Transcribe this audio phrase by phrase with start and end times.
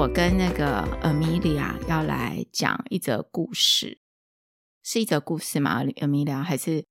[0.00, 3.98] 我跟那个 Amelia 要来讲一则故事，
[4.82, 6.86] 是一则故事吗？Amelia 还是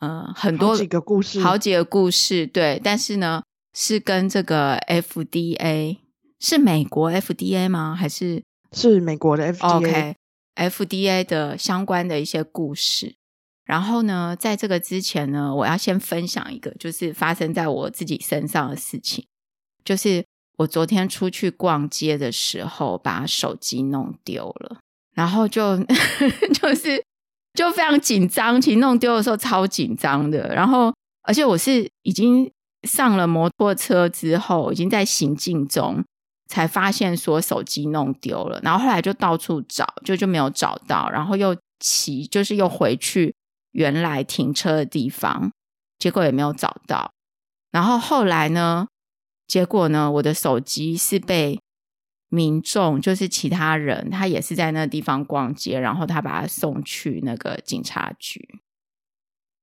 [0.00, 2.80] 呃很多几个故事，好几个故事，对。
[2.82, 3.44] 但是呢，
[3.74, 5.98] 是跟这个 FDA
[6.40, 7.94] 是美国 FDA 吗？
[7.94, 8.42] 还是
[8.72, 13.14] 是美国的 FDA？OK，FDA、okay, 的相关的一些故事。
[13.64, 19.28] 然后呢，在这个之前呢，我要先分享一个，就是发生在我自己身上的事情，
[19.84, 20.26] 就是。
[20.58, 24.78] 我昨天出去逛街的时候，把手机弄丢了，
[25.14, 25.76] 然后就
[26.60, 27.02] 就是
[27.54, 28.60] 就非常紧张。
[28.60, 32.50] 其实弄丢的时候超紧张的，然后而且我是已经
[32.82, 36.04] 上了摩托车之后，已经在行进中
[36.48, 43.32] 才发现说手机弄丢了，然后后来就到处找，就就没有找到，然后又骑，就是又回去
[43.70, 45.52] 原来停车的地方，
[46.00, 47.12] 结果也没有找到，
[47.70, 48.88] 然后后来呢？
[49.48, 51.58] 结果呢，我的手机是被
[52.28, 58.60] 民众，就是其他人，他也是在那个地方逛街，然后他把他送去那个警察局。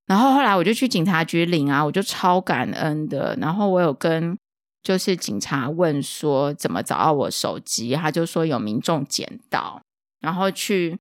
[0.07, 3.35] 然后后来我就去警察局领啊，我就超感恩的。
[3.39, 4.35] 然后我有跟
[4.81, 9.79] 就是警察问说怎么找到我手机，他就说有民众捡到，
[10.19, 10.97] 然后去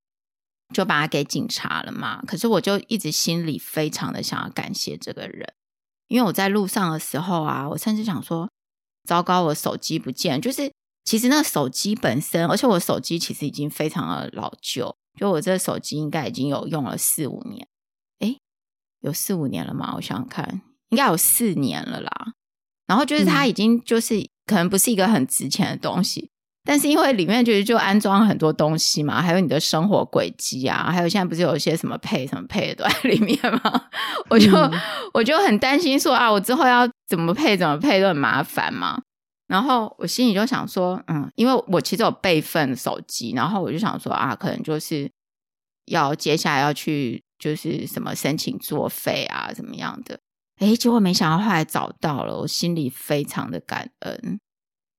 [0.74, 2.22] 就把它给警察了嘛。
[2.27, 5.50] 可是我就一直心里非常的想要感谢这个人，
[6.08, 8.50] 因为我在路上的时候啊，我甚至想说。
[9.05, 10.72] 糟糕，我手机不见，就是
[11.05, 17.66] 其实那手机本身，而且我手机其实已经非常的老旧，就我这个手机应该已经有用了四五年，
[18.20, 18.38] 诶，
[19.00, 19.94] 有四五年了吗？
[19.96, 22.33] 我想想看，应该有四年了啦。
[22.86, 26.30] 然后就是它已经就是、嗯、可能不是一个很值钱的东西。
[26.66, 33.82] 但是因为里面就是就安装很多东西嘛，还有你的生活轨迹啊，还有现在不是有一些什么配什么配的都在里面吗？
[34.30, 34.72] 我就、嗯、
[35.12, 38.98] 我就很担心说啊，我之后要怎么配怎么配都很麻烦嘛。
[39.46, 45.10] 然后我心里就想说，嗯，因为我其实有备份手机，然后我就想说啊，可能就是
[45.84, 50.18] 要接下来要去就是什么申请作废啊，怎么样的？
[50.60, 54.40] 诶，结果没想到后来找到了，我心里非常的感恩。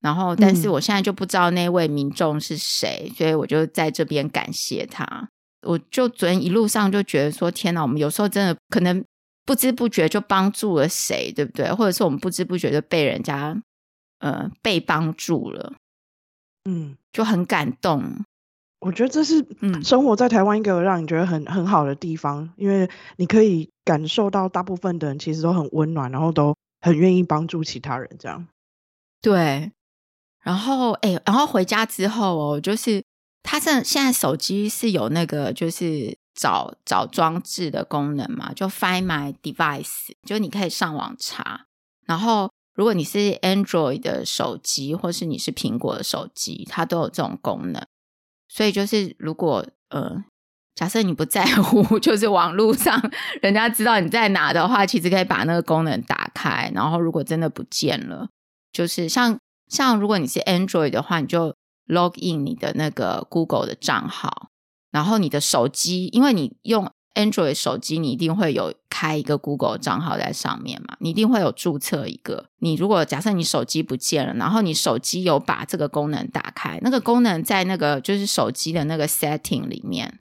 [0.05, 5.27] 然后，但是我现在就不知道那位民众是谁，嗯、所以我就在这边感谢他。
[5.63, 9.03] 我就昨天一路上就觉得说，天哪，我们有时候真的可能
[9.47, 11.73] 不知不觉就帮助了谁，对不对？
[11.73, 13.59] 或者是我们不知不觉就被人家
[14.19, 15.73] 呃被帮助了，
[16.65, 18.03] 嗯，就很感动。
[18.81, 22.87] 我觉得这是嗯，生活在台湾一个让你觉得很很好的地方，因为
[23.17, 28.47] 你可以感受到大部分的人其实都很温暖，然后都很愿意帮助其他人，这样
[29.19, 29.71] 对。
[30.45, 33.03] 然后，哎，然后回家之后哦，就是
[33.41, 41.65] 他现现在手机是有那个就是找找装置的功能嘛，就 Find My Device，就你可以上网查。
[42.05, 47.83] 然后，如果你是 Android 的手机，或是你是苹果的手机，它都有这种功能。
[48.47, 50.23] 所以，就是如果呃，
[50.75, 53.01] 假设你不在乎， 就是网络上
[53.41, 56.71] 人家知道你在哪的话，其实可以把那个功能打开。
[56.75, 58.29] 然后，如果真的不见了，
[58.71, 59.35] 就是像。
[59.75, 61.53] 像如果你是 Android 的话，你就
[61.87, 64.49] log in 你的那个 Google 的账号，
[64.91, 72.45] 然后你的手机，因为你用 Android 手机，你一定会有开一个 Google 账号在上面嘛，你一定会有注册一个。
[72.59, 80.19] 你如果假设你手机不见了，然后你手机有把这个功能打开，那个功能在那个就是手机的那个 setting 里面，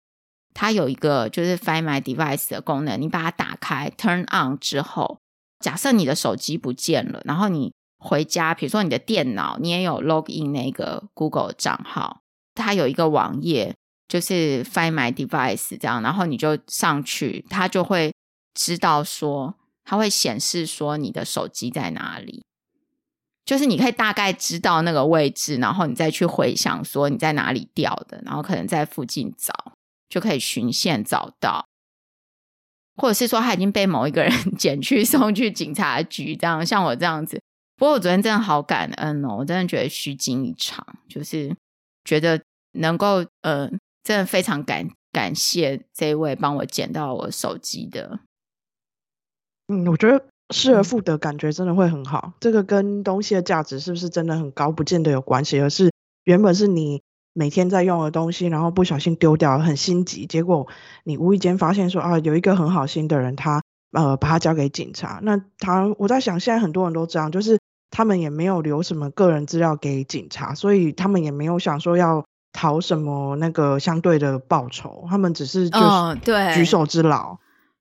[0.52, 5.18] 它有一个就是 Find My Device 的功能，你把它打开 turn on 之后，
[5.58, 7.72] 假设你的手机不见了，然后你
[8.04, 12.20] 回家，比如说你的电脑，你也有 log in 那个 Google 账号，
[12.54, 13.74] 它有一个网页，
[14.06, 18.12] 就是 Find My Device 这样，然后你就上去，它就会
[18.52, 19.54] 知道说，
[19.84, 22.44] 它会显示说你的手机在哪里，
[23.46, 29.72] 就是你可以大概知道那个位置，然后你再去回想说你在哪里掉的，然后可能在附近找，
[30.10, 31.66] 就可以循线找到，
[32.96, 37.40] 或者是说他已经被某一个人 捡去送去警察局，这样像我这样子。
[37.76, 41.54] 不过我昨天真的好感恩哦，我真的觉得虚惊一场，就是
[42.04, 42.40] 觉得
[42.72, 43.68] 能够呃，
[44.02, 48.20] 真的非常感感谢这一位帮我捡到我手机的。
[49.68, 52.34] 嗯，我觉得失而复得感觉真的会很好。
[52.38, 55.90] 这个跟东西的价值是不是真的很高，不见得有关系，而是
[56.24, 60.68] 原本是你每天在用的东西，然后不小心丢掉，很心急，结果
[61.02, 63.62] 你无意间发现说啊，有一个很好心的人，他
[63.94, 65.18] 呃把它交给警察。
[65.22, 67.58] 那他我在想，现在很多人都这样，就是。
[67.96, 75.78] 他们也没有留什么个人资料给警察，所以他们也没有想说要讨什么那个相对的报酬，他们只是就
[76.56, 77.38] 举手之劳。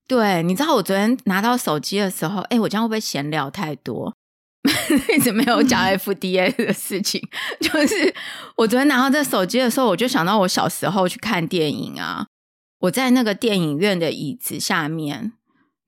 [0.07, 4.13] 对，你知道我昨天拿到手机的时候，哎，我这样会不会闲聊太多？
[5.17, 7.19] 一直没有讲 FDA 的事情。
[7.59, 8.13] 就是
[8.57, 12.27] 我昨天拿到这手机的时候，我就想到我小时候去看电影啊，
[12.81, 15.33] 我在那个电影院的椅子下面，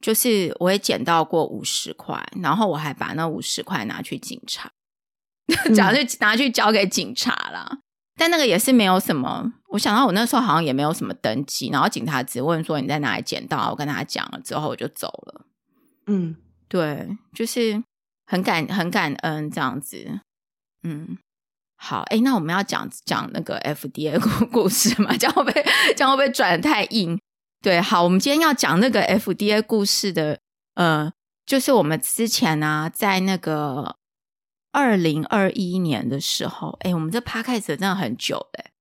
[0.05, 4.71] 就是我也捡到过五十块，然后我还把那五十块拿去警察，
[5.73, 7.79] 假如拿去交给警察啦。
[8.15, 15.41] 但那个也是没有什么，我想到我那时候好像也没有什么登记，然后警察只问说你在哪里捡到，我跟他讲了之后我就走了。
[16.05, 16.35] 嗯，
[16.69, 17.81] 对，就是
[18.27, 20.19] 很感很感恩这样子。
[20.83, 21.17] 嗯，
[21.77, 25.09] 好，哎，那我们要讲讲那个 FDA 故故事嘛？
[25.17, 25.65] 这样会不会
[25.95, 27.19] 这样会不会转得太硬？
[27.65, 30.37] 对，好，我们今天要讲那个 FDA 故事的，
[30.75, 31.11] 呃，
[31.47, 33.97] 就是我们之前呢、啊，在那个。
[34.71, 38.71] 二零二一年的时候，哎，我们这 podcast 真的很久嘞。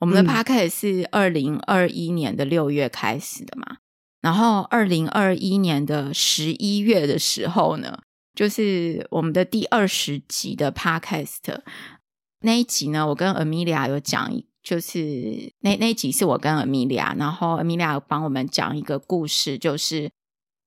[0.00, 3.78] 我们的 podcast 是二零二一年的六月开始的嘛，嗯、
[4.22, 8.00] 然后二零二一年的十一月的时候呢，
[8.34, 11.60] 就是我们的第二十集的 podcast
[12.40, 14.32] 那一集呢，我跟 Amelia 有讲，
[14.64, 20.10] 就是那那一集是我跟 Amelia，然后 Amelia 帮我们讲一个故事，就是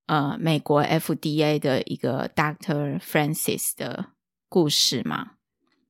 [0.05, 4.11] 呃，美国 FDA 的一个 Doctor Francis 的。
[4.49, 5.31] 故事嘛，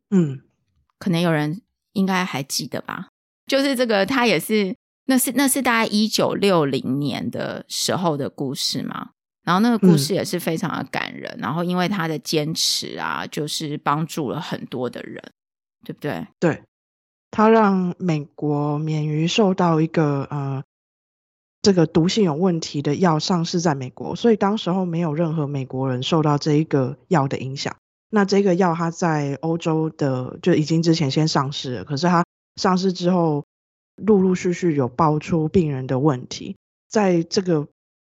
[0.10, 0.42] 嗯，
[0.98, 1.62] 可能有人
[1.94, 3.10] 应该还记得吧？
[3.46, 4.76] 就是这个，他也是，
[5.06, 9.12] 那是那是大概一九六零年的时候的故事嘛。
[9.44, 11.32] 然后那个故事也是非常的感人。
[11.34, 15.24] 嗯、然后因为他的坚持啊，就是帮助了很多的人，
[15.86, 16.26] 对不对？
[16.40, 16.64] 对，
[17.32, 20.64] 他让美国免于受到一个呃
[21.62, 27.76] 这个毒性有问题的药上市在美国，所以当时候没有任何美国人受到这一个药的影响。
[28.10, 32.24] 那这个药它在欧洲的就已经之前先上市了，可是它
[32.56, 33.44] 上市之后
[33.98, 36.56] 陆陆续续有爆出病人的问题，
[36.88, 37.68] 在这个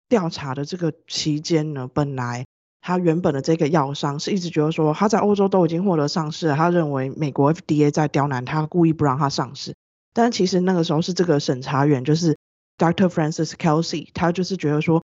[0.09, 2.47] 调查的这个期间呢，本来
[2.81, 9.75] 他原本的这个药商是一直觉得说他在欧洲都已经获得上市了，他认为美国 FDA 在刁难他，故意不让他上市。
[10.13, 12.37] 但其实那个时候是这个审查员就是
[12.79, 13.09] Dr.
[13.09, 15.03] Francis Kelsey，他就是觉得说，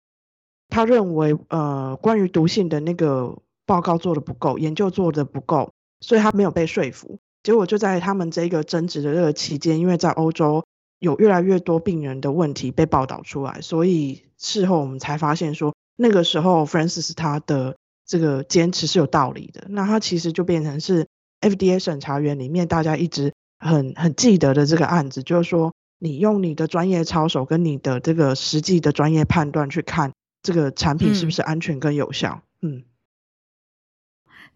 [0.68, 3.38] 他认为呃关于毒性的那个。
[3.66, 5.72] 报告做的不够，研究做的不够，
[6.02, 7.18] 所以他没有被说服。
[7.42, 10.66] 结果就在他们这个争执的这个期间，因为在欧洲
[10.98, 17.76] 有越来越多病人的问题被报道出来，所以事后我们才发现说，那个时候 Francis 他的
[18.06, 19.66] 这个坚持是有道理的。
[19.68, 21.06] 那他其实就变成是
[21.40, 30.12] FDA 审查员里面大家一直很很记得的这个案子，就是说你用你的专业操守跟你的这个实际的专业判断去看
[30.42, 32.76] 这个产品是不是安全跟有效，嗯。
[32.76, 32.84] 嗯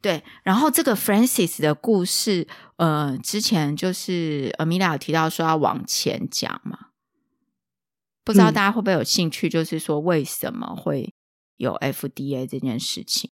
[0.00, 2.46] 对，然后这个 Francis 的故事，
[2.76, 6.90] 呃，之前就是 Amelia 有提到说要往前讲嘛，
[8.22, 11.12] 不知道大家会不会有兴趣，就是说为什么会
[11.58, 13.30] 有 FDA 这件事情？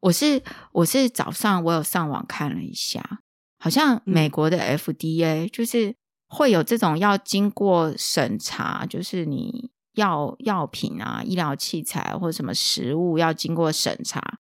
[0.00, 0.42] 我是
[0.72, 3.20] 我是早上我有上网看了一下，
[3.58, 5.94] 好像美国的 FDA 就是
[6.28, 14.38] 会有这种要经过审查，就是你药药品啊、医疗器材或者什么食物要经过审查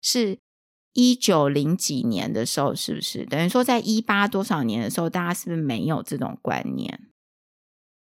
[0.00, 0.38] 是。
[0.98, 6.98] 一九零几年的时候，是不是等于说在一八多少年的时候，大家是不是没有这种观念？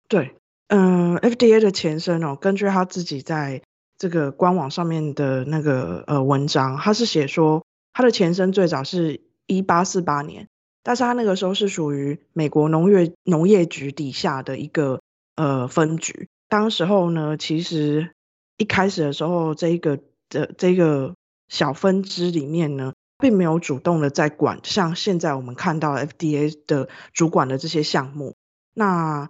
[0.08, 0.34] 对，
[0.68, 3.62] 嗯、呃，FDA 的前身哦，根据他自己在
[4.00, 10.48] 这个官网上面的那个呃文章，他是写说他的前身最早是一八四八年，
[10.82, 15.02] 但是他那个时候是属于美国农业农业局底下的一个
[15.36, 16.28] 呃分局。
[16.48, 18.10] 当时候呢，其实
[18.56, 21.14] 一开始的时候，这一个的这个。
[21.50, 28.36] 小分支里面呢，并没有主动的在管，像现在我们看到 FDA 的主管的这些项目。
[28.72, 29.28] 那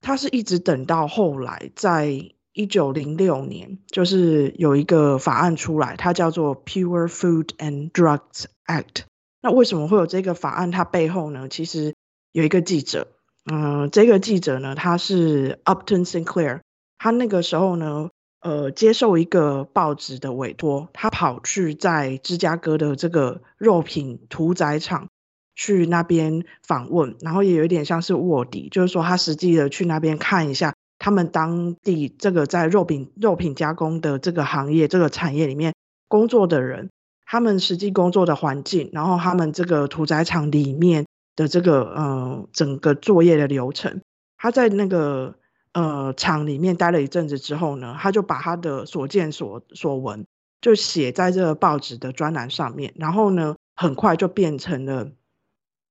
[0.00, 9.02] 他是一直等到后来，在一九零六年，就是有一个法案出来，它叫做 Pure Food and Drugs Act。
[9.40, 10.70] 那为什么会有这个法案？
[10.70, 11.94] 它背后呢，其实
[12.32, 13.08] 有一个记者，
[13.50, 16.60] 嗯、这个记者呢，他是 Upton Sinclair，
[16.98, 18.10] 他那个时候呢。
[18.44, 25.06] 呃，接受一个报纸的委托，他跑去在芝加哥的这个肉品屠宰场
[25.54, 35.74] 去那边访问，然后也有一点像是卧底，就是说他实际的去那边看一下他们当地这个在肉品肉品加工的这个行业这个产业里面
[36.06, 36.90] 工作的人，
[37.26, 41.04] 他们实际工作的环境，然后他们这个屠宰场里面
[41.34, 44.00] 的这个呃整个作业的流程，
[44.38, 45.34] 他在那个。
[45.74, 50.26] 呃，厂里面待了一阵子之后呢，他就把他的所见所所闻
[50.60, 55.12] 就写在这个报纸的专栏上面，然后呢，很快就变成了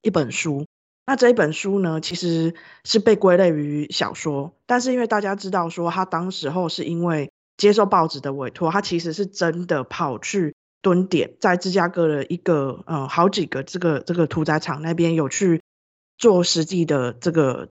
[0.03, 0.68] 一本书。
[1.12, 15.62] 那这一本书呢，其实是被归类于小说，但是因为大家知道说他当时候是因为接受报纸的委托，他其实是真的跑去蹲点，在芝加哥的一个嗯好几个这个这个屠宰场那边有去
[16.18, 17.68] 做实际的这个，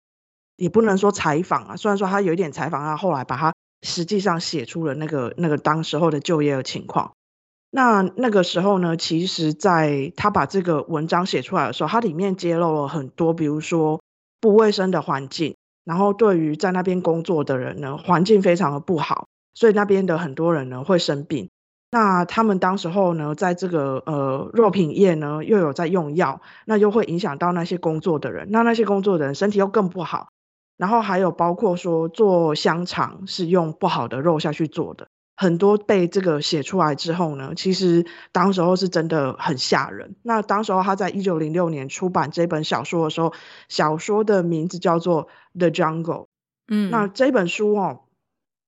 [0.56, 7.14] 也不能说采访啊，虽然说他有一点采访，他后来把他实际上写出了那个那个当时候的就业的情况。
[7.72, 14.00] 那那个时候呢，其实在他把这个文章写出来的时候，它里面揭露了很多，比如说
[14.40, 21.48] 不卫生的环境，然后对于在那边工作的人呢，环境非常的不好，所以那边的很多人呢会生病。
[21.92, 30.28] 那他们当时候呢，在这个呃肉品业呢，又有在用药，那又会影响到那些工作的人，那那些工作的人身体又更不好。
[30.76, 35.08] 然后还有包括说做香肠是用不好的肉下去做的。
[35.40, 40.14] 很多被这个写出来之后呢，其实当时候是真的很吓人。
[40.22, 43.32] 那当时候他在一九零六年出版这本小说的时候，
[43.66, 45.28] 小说的名字叫做
[45.58, 46.02] 《The Jungle》。
[46.68, 48.00] 嗯，那这本书哦，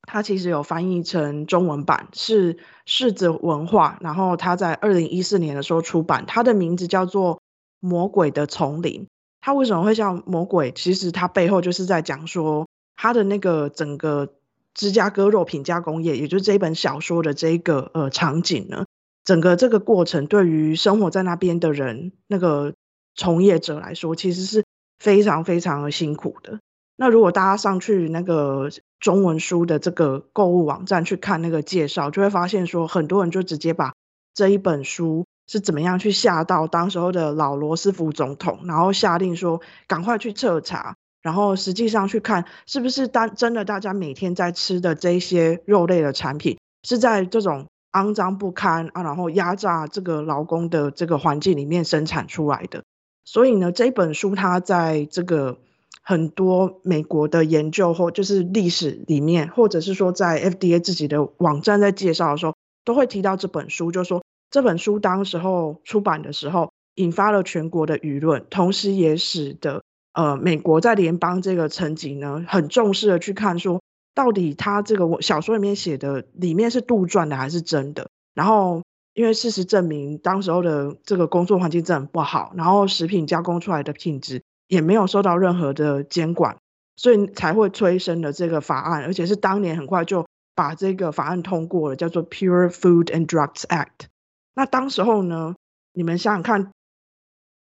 [0.01, 7.37] 它其实有翻译成中文版，是柿子文化，然后他在二零一四年的时候出版，它的名字叫做
[7.81, 9.03] 《魔鬼的丛林》。
[9.43, 10.73] 它为什么会叫魔鬼？
[10.73, 14.33] 其实它背后就是在讲说，它的那个整个。
[14.75, 18.87] 芝加哥肉品加工业，也就是这一本小说的这一个呃场景呢，
[19.25, 22.75] 整个这个过程对于生活在那边的人，那个
[23.15, 24.65] 从业者来说，其实是
[24.99, 26.59] 非常非常的辛苦的。
[26.97, 33.93] 那如果大家上去那个中文书的这个购物网站去看那个介绍，就会发现说，很多人就直接把
[34.35, 40.97] 这一本书是怎么样去吓到当时候的老罗斯福总统，然后下令说赶快去彻查。
[41.23, 52.83] 然后实际上去看，是不是当真的大家每天在吃的这些肉类的产品，是在这种肮脏不堪啊，然后压榨这个劳工的这个环境里面生产出来的。
[53.25, 55.59] 所以呢，这本书它在这个
[56.03, 69.85] 很多美国的研究或就是历史里面，或者是说在 FDA 自己的网站在介绍的时候，都会提到这本书，就是说这本书当时候出版的时候，引发了全国的舆论，同时也使得。
[70.13, 73.81] 呃，美国在联邦这个层级呢，很重视的去看说，
[74.15, 78.09] 到底他这个小说里面写的里面是杜撰的还是真的？
[78.35, 78.83] 然后，
[79.15, 86.59] 因为事实证明，当时候的这个工作环境真的很不好，然后食品加工出来的品质也没有受到任何的监管，
[86.97, 94.09] 所以才会催生了这个法案，而且是当年很快就把这个法案通过了，叫做 Pure Food and Drugs Act。
[94.55, 95.55] 那当时候呢，
[95.95, 96.71] 你们想想看。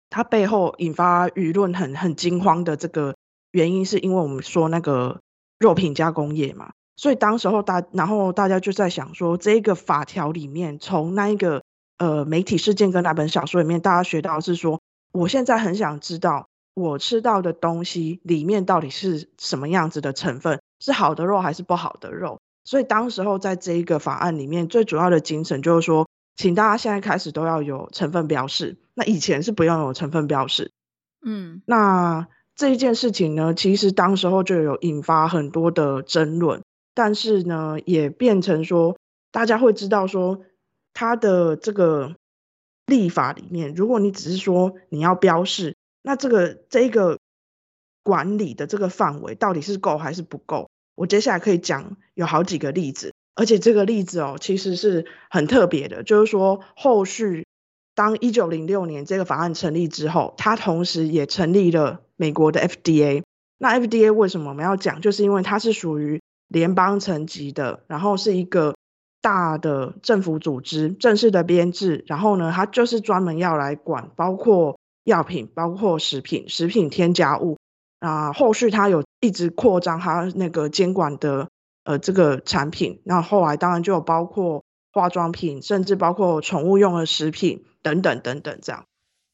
[0.10, 3.16] 它背后引发舆论很很惊慌的这个
[3.52, 5.20] 原因，是因为我们说那个
[5.60, 11.64] 肉品加工业嘛，所以当时候大然后大家就在想说，这个法条里面从那一个
[11.98, 14.80] 呃媒体事件跟那本小说里面，大家学到是说，
[15.12, 22.40] 我现在很想知道我吃到的东西里面到底是什么样子的成分，是好的肉还是不好的肉？
[22.64, 26.08] 所以当时候在这一个法案里面，最主要的精神就是说。
[26.38, 30.72] 请大家现在开始都要有成分标示，那以前是不用有成分标示。
[31.26, 36.64] 嗯，那这一件事情呢，其实当时候就有引发很多的争论，
[36.94, 38.98] 但是呢，也变成说
[39.32, 40.42] 大家会知道说，
[40.94, 42.16] 它的这个
[42.86, 47.18] 立法里面，如果你只是说你要标示，那这个这个
[48.04, 50.70] 管理的这个范围到底是够还是不够？
[50.94, 53.14] 我接下来可以讲有好几个例子。
[53.38, 57.46] 而且这个例子哦，其实是很特别的，就是说后续
[57.94, 63.22] 当一九零六年这个法案成立之后，它同时也成立了美国的 FDA。
[63.60, 65.02] 那 FDA 为什么我们要讲？
[65.02, 68.74] 就是因为它是属于联邦层级的，然后是一个
[69.22, 72.04] 大的政府组织，正式的编制。
[72.08, 77.58] 然后呢，它就是专门要来管，包括药品、包括食品、食品添加物
[78.00, 78.34] 啊。
[78.34, 81.48] 后续它有一直扩张它那个监管的。
[81.88, 88.84] 呃，这个产品，那后来当然就有包括化妆品，甚至包括宠物用的食品等等等等这样。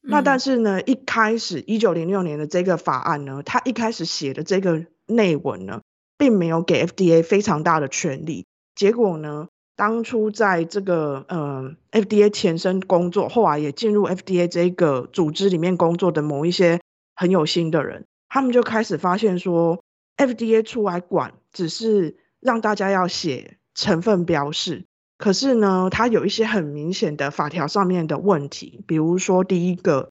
[0.03, 5.81] 嗯、那但是呢，一开始一九零六年的这个法案呢，它一开始写的这个内文呢，
[6.15, 8.45] 并没有给 FDA 非常大的权利。
[8.75, 16.81] 结果呢，当初在这个呃 FDA 前身工作，后来也进入 FDA 这个组织里面工作的某一些
[17.15, 19.81] 很有心的人，他们就开始发现说
[20.17, 22.15] ，FDA 出来管只是。
[22.43, 24.85] 让大家要写成分标示，
[25.17, 30.11] 可是呢，它有一些很明显的法条上面的问题，比如说第一个，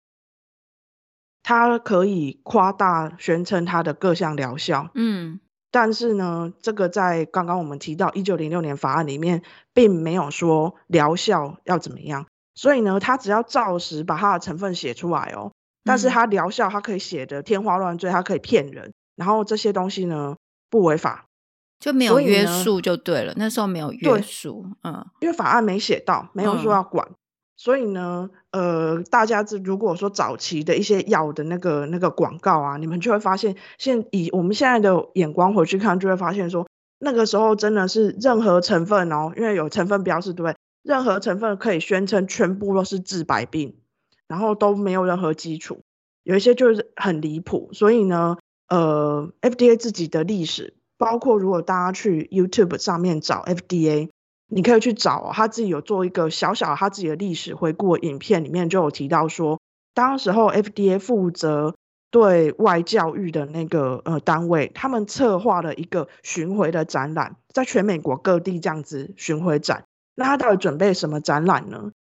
[1.44, 5.40] 它可以夸大宣称它的各项疗效，嗯，
[5.70, 15.52] 但是呢，这个在刚刚我们提到一九零六年法案里面，并没有说疗效要怎么样，所以呢，它只要照实把它的成分写出来哦，
[15.84, 20.38] 但是它疗效它可以写得天花乱坠，它可以骗人，然后这些东西呢
[20.72, 21.28] 不违法。
[21.86, 23.32] 就没有约束就对了。
[23.38, 27.16] 那时候没有约束，嗯，因为法案没写到，没有说要管，嗯、
[27.56, 40.56] 所以呢，呃，大家这如果说早期的一些药的那个那个广告啊，你们就会发现，现以我们现在的眼光回去看，就会发现说，那个时候真的是任何成分哦，因为有成分标示，对不对？
[40.82, 43.76] 任何成分可以宣称全部都是治百病，
[44.28, 45.82] 然后都没有任何基础，
[46.24, 47.70] 有一些就是很离谱。
[47.74, 48.38] 所以呢，
[48.70, 54.10] 呃，FDA 自己的历史，包括如果大家去 YouTube 上面找 FDA，
[54.48, 59.60] 你可以去找哦，他自己有做一个小小他自己的历史回顾影片，里面就有提到说，
[59.94, 61.76] 当时候 FDA 负责
[62.12, 69.86] 对外教育的那个呃单位，他们策划了一个巡回的展览，在全美国各地这样子巡回展。
[70.16, 71.92] 那他到底准备什么展览呢？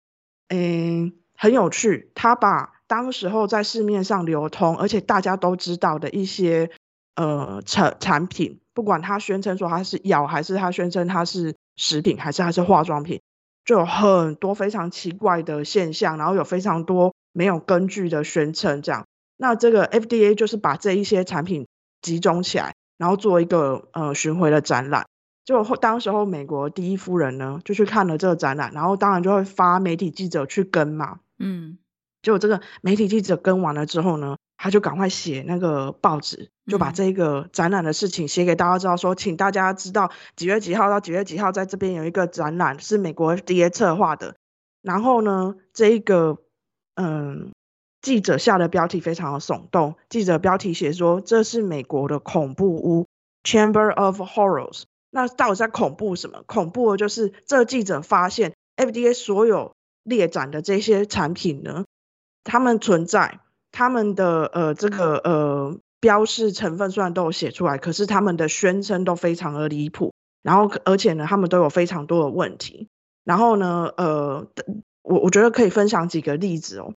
[0.48, 6.70] 嗯，很有趣，他把当时候在市面上流通，而且大家都知道的一些
[7.16, 13.20] 呃产产品，不管他宣称说它是药，还是他宣称它是食品，还是它是化妆品，
[13.64, 19.06] 就有很多非常奇怪的现象，然后有非常多没有根据的宣称，这样。
[19.36, 21.66] 那这个 FDA 就是把这一些产品
[22.02, 25.06] 集中起来，然后做一个呃巡回的展览。
[25.44, 31.18] 就当时候，美国第一夫人呢就去看了这个展览，然后当然就会发媒体记者去跟嘛。
[31.38, 31.76] 嗯，
[32.22, 44.36] 结果这个媒体记者跟完了之后呢，他就赶快写那个报纸，就把这个展览的事情写给大家知道说，说请大家知道几月几号到几月几号在这边有一个展览是美国 FDA 策划的。
[44.80, 46.38] 然后呢，这一个
[46.94, 47.52] 嗯
[48.02, 53.06] 记者下的标题非常的耸动，记者标题写说这是美国的恐怖屋
[53.42, 54.82] Chamber of Horrors。
[55.10, 56.42] 那到底在恐怖什么？
[56.46, 61.84] 恐怖的就是这个记者发现，FDA 所有列展的这些产品呢，
[62.42, 63.40] 他们存在
[63.74, 72.88] 他们的呃这个呃标示成分虽然都有写出来，可是他们的宣称都非常的离谱，然后而且呢，他们都有非常多的问题。
[73.24, 74.46] 然后呢，呃，
[75.02, 76.94] 我我觉得可以分享几个例子哦，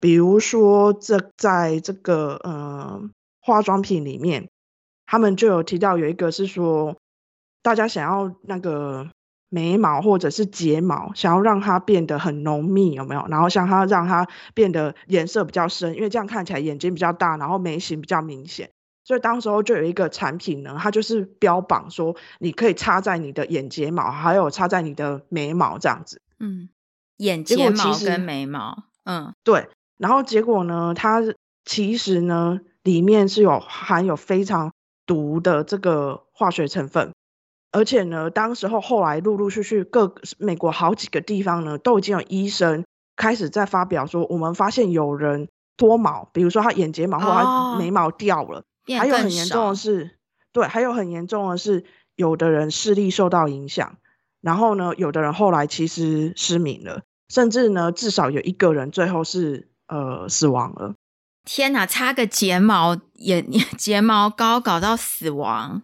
[0.00, 3.08] 比如说这在这个呃
[3.40, 4.48] 化妆品里面，
[5.06, 6.96] 他们就有提到有一个是说。
[7.62, 9.10] 大家想要那个
[9.48, 13.26] 眉毛或者是睫毛，想要让它变得很浓密，有没有？
[13.28, 18.70] 然后像它让它变得颜色比较深，因为这样看起来眼睛比较大，然后眉形比较明显。
[19.04, 26.20] 所以当时候就有一个产品呢，它就是标榜说你可以插在你的眼睫毛，还有插在你的眉毛这样子。
[26.40, 26.68] 嗯，
[27.18, 29.68] 眼睫毛跟眉毛，嗯，对。
[29.96, 31.22] 然后结果呢，它
[31.64, 34.72] 其实呢里面是有含有非常
[35.06, 37.12] 毒的这个化学成分。
[37.76, 42.86] 而且呢，当时候后来陆陆续续各美国好几个地方呢，都已经有医生
[43.16, 48.64] 开始在发表说，我们发现有人脱毛，比如说他眼睫毛或他眉毛掉了，哦、
[48.98, 50.16] 还有很严重的是，
[50.52, 51.84] 对，还有很严重的是，
[52.14, 53.98] 有的人视力受到影响，
[54.40, 60.94] 然后呢，有的人后来其实失明了，甚至呢，至少有一个人最后是呃死亡了。
[61.44, 65.82] 天哪，擦个睫毛眼睫毛膏搞到死亡，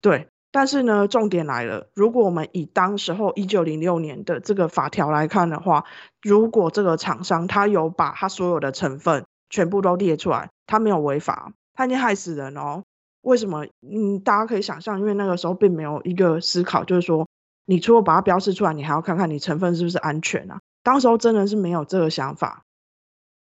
[0.00, 0.28] 对。
[0.52, 1.88] 但是呢，重点来了。
[1.94, 5.84] 如果我们以当时候一九零六年的这个法条来看的话，
[6.22, 12.82] 如果这个厂商他有把他所有的成分全部都列出来，他没有违法，他已经害死人哦。
[13.22, 13.64] 为什么？
[13.82, 17.28] 嗯，大家可以想象，因为那个时候并没有一个思考，就是说，
[17.66, 20.58] 你除了把它标示出来，你还要看看你成分是不是安全啊。
[20.82, 22.64] 当时候真的是没有这个想法。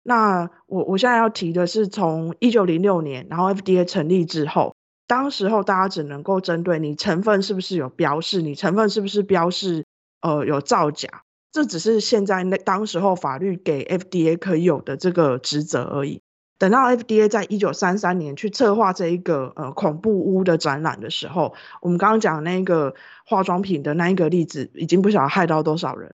[0.03, 4.75] 那我我现在要提的是，从一九零六年，然后 FDA 成立之后。
[5.09, 9.83] 当时候大家只能够针对你成分是不是有标示，你成分是不是标示
[10.21, 16.21] 呃有造假，这只是现在那当时候法律给 FDA 可以有的这个职责而已。
[16.59, 22.93] 等到 FDA 在一九三三年去策划这一个呃恐怖屋的展览的时候，我们刚刚讲那个
[23.25, 26.13] 化妆品的那一个例子，已经不晓得害到多少人。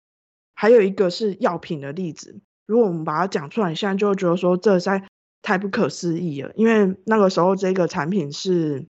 [0.57, 5.05] 还有一个是药品的例子，如果我们把它讲出来，现在就会觉得说这在。
[5.43, 8.87] 太不可思议了，因为那个时候这个产品是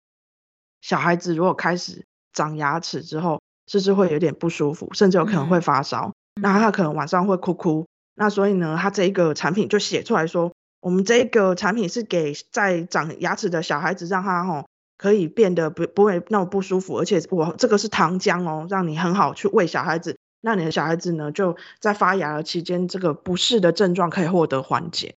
[0.80, 7.87] 小孩子如果开始长牙齿之后，甚至会有点不舒服，甚至有可能会发烧，嗯、那他可能晚上会哭哭。
[8.14, 25.14] 那所以呢，他这一个产品就写出来说，我们这个产品是给在长牙齿的小孩子，让他吼可以变得不不会那么不舒服，而且我这个是糖浆哦，让你很好去喂小孩子，那你的小孩子呢就在发芽的期间，这个不适的症状可以获得缓解。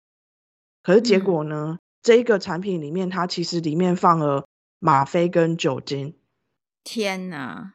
[0.88, 1.76] 可是结果呢？
[1.76, 4.46] 嗯、这一个产品里面，它其实里面放了
[4.78, 6.14] 吗啡跟酒精。
[6.82, 7.74] 天哪！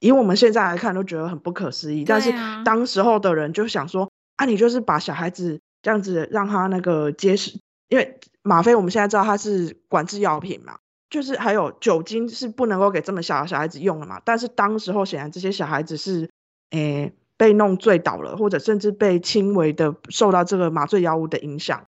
[0.00, 2.02] 以我们现在来看，都觉得很不可思议。
[2.02, 2.32] 啊、但是
[2.64, 10.76] 当时候的人就想说：啊，你就是把小孩子这样子让他那个结石，因为吗啡我们现在知道它是管制药品嘛。
[11.08, 14.20] 就是还有酒精是不能够给这么小的小孩子用的嘛。
[14.24, 16.28] 但是当时候显然这些小孩子是，
[16.70, 21.86] 诶，被弄醉倒了，或者甚至被轻微的受到这个麻醉药物的影响，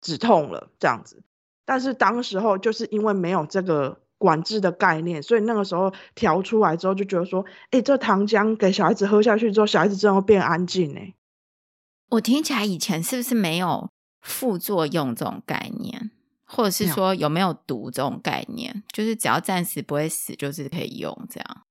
[0.00, 1.22] 止痛了这样子。
[1.64, 11.14] 但是当时候就是因为没有这个管制的概念，所以那个时候调出来之后就觉得说，诶，这糖浆给小孩子喝下去之后，小孩子真的会变安静诶。
[12.10, 13.88] 我听起来以前是不是没有
[14.20, 16.10] 副作用这种概念，
[16.44, 18.82] 或者是说有没有毒这种概念？
[18.92, 21.62] 就是只要暂时不会死，就是可以用这样。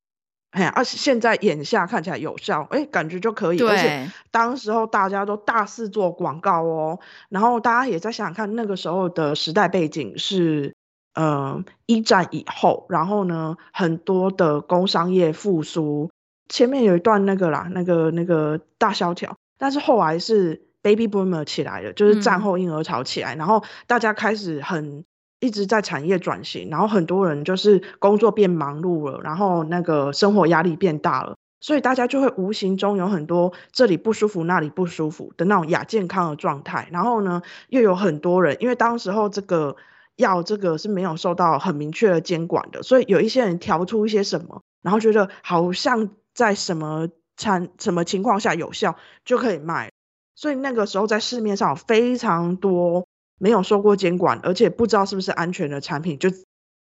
[0.51, 3.57] 哎呀，而且现在眼下看起来有效，哎，感觉就可以。
[3.57, 3.69] 对。
[3.69, 10.75] 而且当时候大家都大肆做广告哦，然后大家也在想想看，那个时候的时代背景是，
[11.13, 16.09] 呃，一战以后，然后呢，很多的工商业复苏，
[16.47, 19.35] 前面有一段那个啦，那个那个大萧条。
[19.59, 25.03] 但是后来是 baby boomer 起来了，就是战后婴儿潮起来，嗯、然后大家开始很
[25.39, 39.75] 一直在产业转型，然后很多人就是工作变忙碌了，然后那个生活压力变大了，所以大家就会无形中有很多这里不舒服那里不舒服的那种亚健康的状态，然后呢又有很多人，因为当时候这个
[40.15, 47.07] 药这个是没有受到很明确的监管的，所以有一些人调出一些什么，然后觉得好像在什么。
[47.41, 49.93] 产什么情况下有效就可以卖，
[50.35, 53.07] 所以那个时候在市面上有非常多
[53.39, 56.29] 没有受过监管，而且不知道是不是安全的产品，就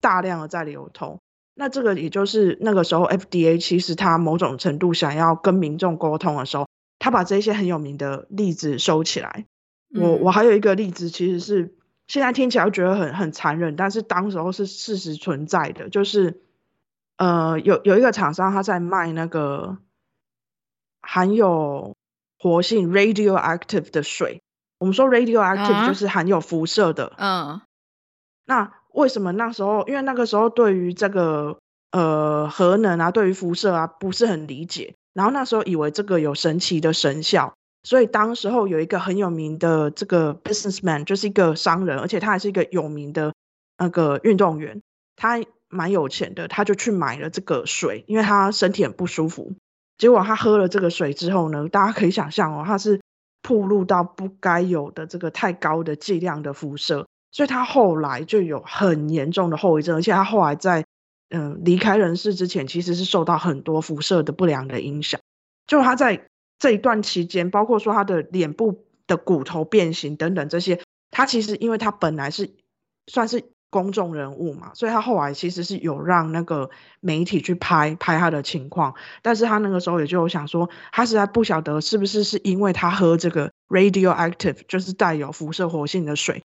[0.01, 1.19] 大量的在流通。
[1.55, 6.69] 那这个也就是那个时候 FDA 其实它某种程度想要跟民众沟通的时候，
[7.01, 9.47] 他把这些很有名的例子收起来。
[9.95, 11.75] 我我还有一个例子，其实是
[12.07, 16.41] 现在听起来觉得很很残忍，但是当时候是事实存在的，就是
[17.17, 19.79] 呃有有一个厂商他在卖那个。
[21.05, 21.97] 含有
[22.39, 24.41] 活性 （radioactive） 的水，
[24.83, 27.13] 我们说 radioactive 就是含有辐射的。
[27.17, 27.61] 嗯，
[28.47, 29.87] 那为什么那时候？
[29.87, 31.57] 因为那个时候对于这个
[31.93, 43.33] 呃核能啊，对于辐射啊不是很理解，然后那时候以为这个有神奇的神效，所以当时候有一个很有名的这个 businessman，就是一个商人，而且他还是一个有名的
[43.79, 44.83] 那个运动员，
[45.15, 49.53] 他蛮有钱的，他就去买了这个水，因为他身体很不舒服。
[49.97, 53.01] 结果他喝了这个水之后呢，大家可以想象哦，他是
[53.43, 60.85] 曝露到不该有的这个太高的剂量的辐射，所以他后来就有很严重的后遗症，而且他后来在
[61.29, 65.21] 嗯离开人世之前，其实是受到很多辐射的不良的影响。
[65.67, 66.29] 就他在
[66.59, 72.51] 这一段期间，包括说他的脸部的骨头变形等等这些，他其实因为他本来是
[73.07, 73.45] 算是。
[73.73, 76.69] 公众人物嘛，所以他后来其实是有让那个
[77.01, 86.43] 媒体去拍拍他的情况，但是他那个时候也就有想说，他实在不晓得是不是是因为他喝这个 radioactive，就是带有辐射活性的水，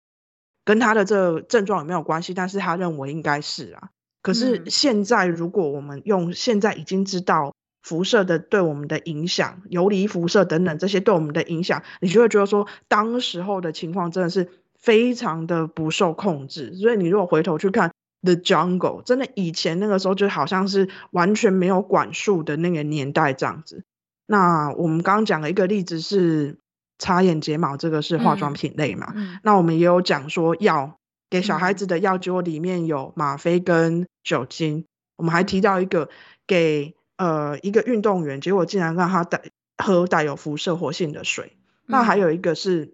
[0.67, 2.35] 跟他的这个症状有没有关系？
[2.35, 3.89] 但是他认为应该是啊。
[4.21, 14.51] 可是现在如果我们用现在已经知道辐射的对我们的影响，游离辐射等等这些对我们的影响，你就会觉得说，当时候的情况真的是。
[14.85, 17.88] 非常的不受控制，所以你如果回头去看
[18.20, 23.83] 《The Jungle》，真的以前那个时候就好像是完全没有管束的那个年代这样子。
[24.27, 26.59] 那我们刚刚讲的一个例子是
[26.99, 29.11] 擦眼睫毛，这个是化妆品类嘛？
[29.14, 30.99] 嗯嗯、那我们也有讲说药
[31.31, 34.81] 给小孩子的药，结果里面有吗啡跟酒精。
[34.81, 34.85] 嗯、
[35.16, 36.11] 我们还提到一个
[36.47, 39.40] 给呃一个运动员，结果竟然让他带
[39.79, 41.57] 喝带有辐射活性的水。
[41.57, 42.92] 嗯、那还有一个是。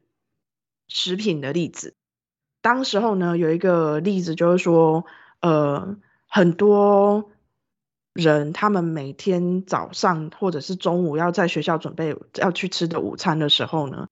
[0.90, 1.94] 食品的例子，
[2.60, 5.06] 当时候呢，有一个例子就是说，
[5.40, 7.30] 呃，很多
[8.12, 14.08] 人他们每天早上或者是中午要在学校准备要去吃的午餐的时候呢，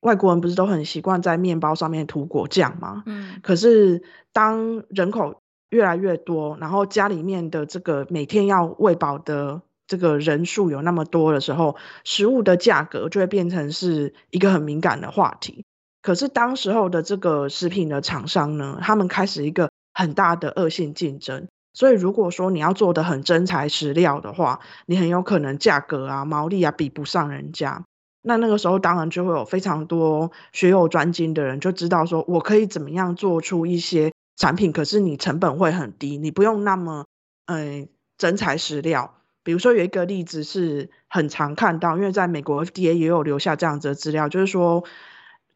[0.00, 3.04] 外国人不是都很习惯在面包上面涂果酱吗？
[3.06, 15.64] 嗯，可是当人口越来越多，然后家里面的这个每天要喂饱的这个人数有那么多的时候，食物的价格就会变成是一个很敏感的话题。
[16.02, 21.46] 可是当时候的这个食品的厂商呢，他们开始一个很大的恶性竞争。
[21.72, 27.84] 所以如果说你要做的很真材实料的话，你很有可能价格啊、毛利啊比不上人家。
[28.22, 37.04] 那那个时候当然就会有非常多学有专精的人就知道说，我可以怎么样做出一些产品，可是你成本会很低，你不用那么
[37.46, 39.14] 嗯、真材实料。
[39.44, 44.82] 比如说有一个例子是很常看到，因为在美国 FDA 也有留下这样子的资料，就是说。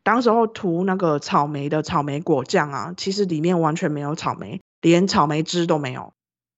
[0.05, 6.13] 当时候涂那个草莓的草莓果酱啊，其实里面完全没有草莓，连草莓汁都没有，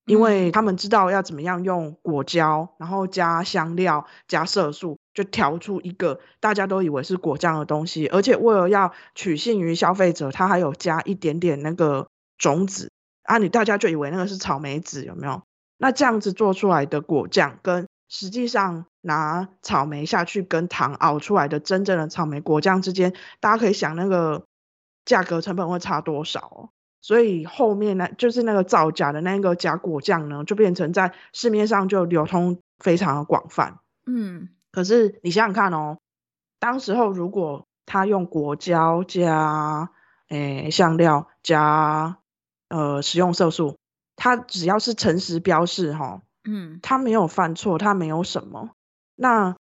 [0.05, 12.07] 因为他们知道要怎么样用果胶，然后加香料、加色素，就调出一个大家都以为是果酱的东西，而且为了要取信于消费者，它还有加一点点那个
[12.37, 12.91] 种子，
[13.23, 15.41] 啊，你大家就以为那个是草莓籽，有没有？
[15.77, 24.45] 那这样子做出来的果酱，跟实际上拿草莓下去跟糖熬出来的真正的草莓果酱之间，大家可以想那个
[25.05, 26.69] 价格成本会差多少哦。
[27.01, 33.79] 所以后面呢，就是那个造假的那个假果酱呢，就变成在市面上就流通非常的广泛。
[34.05, 35.99] 嗯，可是你想想看哦，
[36.59, 39.91] 当时候如果他用果胶加
[40.29, 42.17] 诶香料加
[42.67, 43.77] 呃食用色素，
[44.17, 48.71] 他只要是诚实标示哈、哦，嗯，他没有犯错，他没有什么，
[49.15, 49.55] 那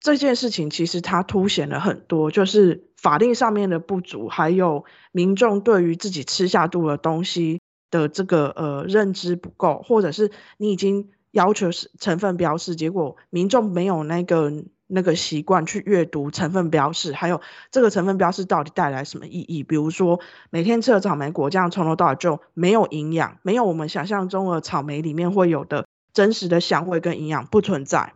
[0.00, 14.50] 这件事情其实它凸显了很多，就是法令上面的不足，还有民众对于自己吃下肚的东西的这个呃认知不够，或者是你已经要求是成分标示，结果民众没有那个
[14.86, 19.62] 那个习惯去阅读成分标示，还有这个成分标示到底带来什么意义？
[19.62, 28.14] 比如说每天吃的草莓果酱从头到尾就没有营养，没有我们想象中的草莓里面会有的真实的香味跟营养不存在。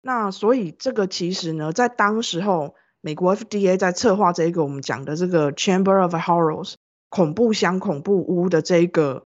[0.00, 6.74] 那所以这个其实呢，在当时候，美国 FDA 在策划这一个我们讲的这个 Chamber of Horrors
[7.08, 9.24] 恐怖箱恐怖屋的这一个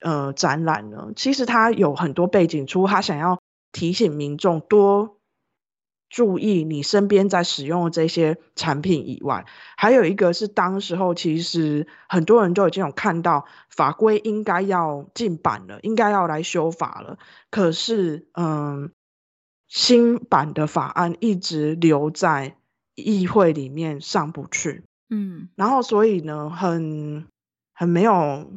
[0.00, 3.40] 呃展览呢，其实它有很多背景，除了他想要
[3.72, 5.18] 提醒民众多
[6.12, 9.46] 注意你身边在使用的这些产品以外，
[9.76, 17.18] 还有一个是当时候其实很多人都已经有看到法规应该要进版了，应该要来修法了，
[17.50, 18.92] 可是嗯。
[19.68, 22.58] 新版的法案一直留在
[22.94, 27.26] 议会里面上不去，嗯，然后所以呢，很
[27.72, 28.52] 很没有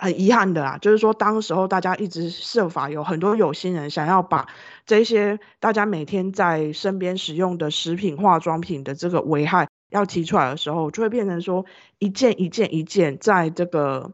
[0.00, 4.48] 很遗憾的啦，就是说当时候大家一直设法有很多有心人想要把
[4.86, 11.64] 这些大家每天在身边使用的食品化妆品的这个危害要提出来的时候，就会变成说
[11.98, 14.10] 一件一件一件在这个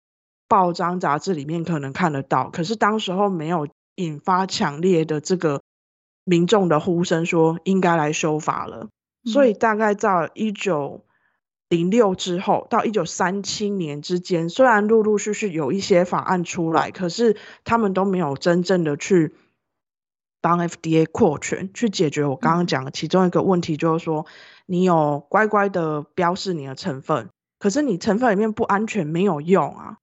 [0.48, 5.62] 报章杂志里面可能看得到，可是当时候没有引发强烈的这个。
[6.28, 8.88] 民众的呼声说应该来修法了，
[9.24, 11.04] 嗯、所以大概在一九
[11.68, 19.34] 零六之后到一九三七年之间，虽然陆陆续续有一些法案出来，可是他们都没有真正的去
[20.40, 24.26] 帮 FDA 扩权，去解决我刚刚讲的其中一个问题，就是说
[24.66, 29.98] 你有乖乖的标示你的成分，可是你成分里面不安全没有用啊。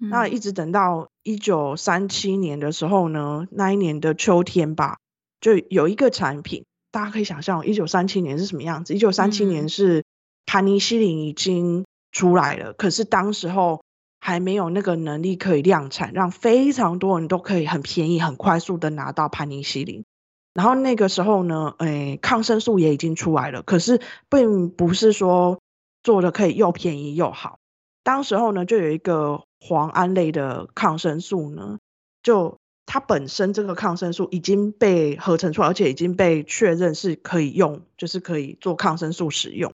[0.00, 4.98] 嗯、那一直等到一九三七年的时候呢，那一年的秋天吧。
[5.40, 8.94] 就有一个产品，大家可以想象，一九三七年是什么样子？
[8.94, 10.02] 一九三七年是
[10.46, 13.82] 盘尼西林已经出来了，可是当时候
[14.20, 20.04] 还没有那个能力可以量产，让非常多人都可以很便宜、很快速的拿到盘尼西林。
[20.52, 25.58] 然后那个时候呢，诶，抗生素也已经出来了，可是并不是说
[26.02, 27.58] 做的可以又便宜又好。
[28.02, 31.78] 当时候呢，就有一个磺胺类的抗生素呢，
[32.22, 32.56] 就。
[32.86, 39.72] 它本身这个抗生素已经被合成出来，而且已经被确认是可以用，就是可以做抗生素使用。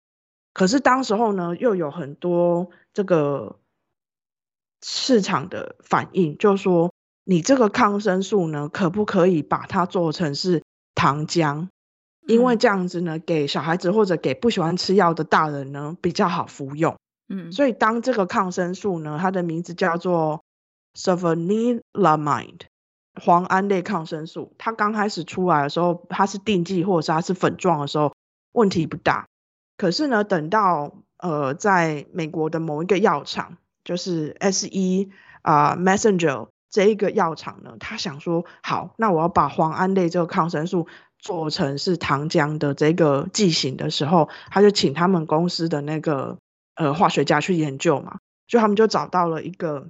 [0.56, 3.58] 可是当时候呢，又有很多这个
[4.82, 10.62] 市场的反应，就是说你这个抗生素呢，可不可以把它做成是
[10.94, 11.68] 糖浆？
[12.26, 16.96] 因为这样子呢，给小孩子或者给不喜欢吃药的大人呢，比较好服用。
[17.28, 20.42] 嗯，所以当这个抗生素呢，它的名字叫做
[20.94, 22.60] Sovinilamide
[23.20, 28.14] 磺胺类抗生素，它刚开始出来的时候，它是定剂或者是它是粉状的时候，
[28.52, 29.26] 问题不大。
[29.76, 35.10] 可是呢，等到呃，在美国的某一个药厂，就是 S E
[35.42, 40.86] 啊、呃、Messenger 这一个药厂呢，他想说，好，那我要把磺胺类这个抗生素
[41.18, 46.38] 做成是糖浆的这个剂型的时候，他就请他们公司的那个
[46.74, 49.88] 呃化学家去研究嘛，就他们就找到了一个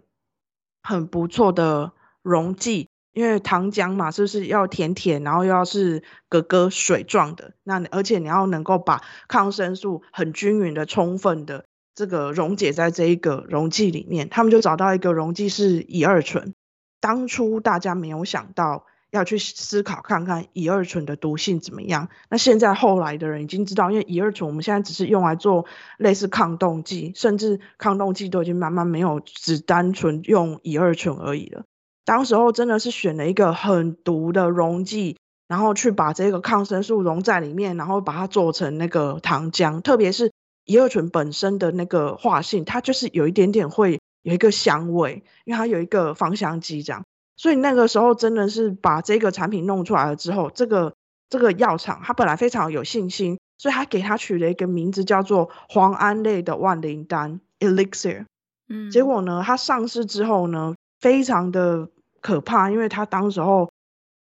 [0.83, 2.89] 很不错的溶剂。
[3.17, 7.55] 因为糖浆嘛，是不是要甜甜，然后又要是格格水状的？
[7.65, 16.53] 那而且你要能够把抗生素很均匀的、充分的这个溶解在这一个溶剂里面，他们就找到一个溶剂是乙二醇。
[17.01, 22.11] 当初大家没有想到要去思考看看乙二醇的毒性怎么样。
[22.29, 25.65] 那现在后来的人已经知道，因为乙二醇我们现在只是用来做
[25.97, 31.65] 类似抗冻剂，甚至抗冻剂都已经慢慢没有只单纯用乙二醇而已了。
[32.07, 39.81] 当时候真的是选了一个很毒的溶剂，然后去把这个抗生素溶在里面，然后把它做成那个糖浆。
[39.81, 40.31] 特别是
[40.65, 47.03] 乙二醇本身的那个化性，它就是有一点点会有一个香味，因为它有一个芳香剂这样。
[47.37, 50.95] 所以那个时候真的是把这个产品弄出来了之后，这个
[51.29, 58.27] 这个药厂它本来非常有信心，所以它给它取了一个名字叫做磺胺类的万灵丹 Elixir。
[58.69, 61.91] 嗯，结果呢，它上市之后呢，非常的
[62.27, 63.71] 可怕，因为他当时候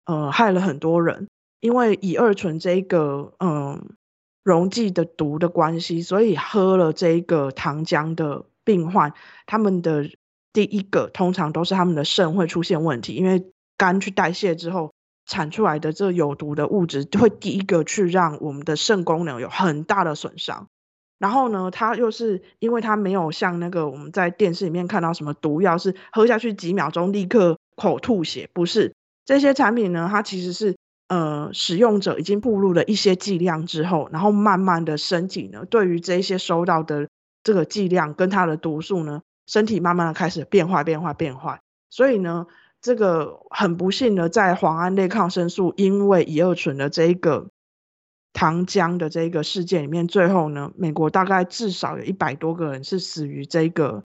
[0.04, 1.26] 呃害了很多人，
[1.58, 3.96] 因为乙二醇这个嗯、
[4.44, 9.12] 溶剂的毒的关系，所以喝了这个糖浆的病患，
[9.44, 10.08] 他们的
[10.52, 14.92] 第一个通常都是他们的肾会出现问题，因为肝去代谢之后
[15.26, 20.68] 产出来的这有毒的物质，会第一个去让我们的肾功能有很大的损伤。
[21.18, 30.76] 然后呢，它又是因为它没有像那个我们在电视里面看到什么毒药是喝下去几秒钟立刻口吐血，不是这些产品呢，它其实是
[31.08, 37.08] 呃使用者已经暴露了一些剂量之后，然后慢慢的身体呢，对于这些收到的
[37.42, 42.46] 这个剂量跟它的毒素呢，身体慢慢的开始变坏变坏变坏，所以呢，
[42.82, 47.48] 这个很不幸的在磺胺类抗生素因为乙二醇的这一个。
[48.36, 54.04] 糖浆的这个事件里面，最后呢，美国大概至少有一百多个人是死于这个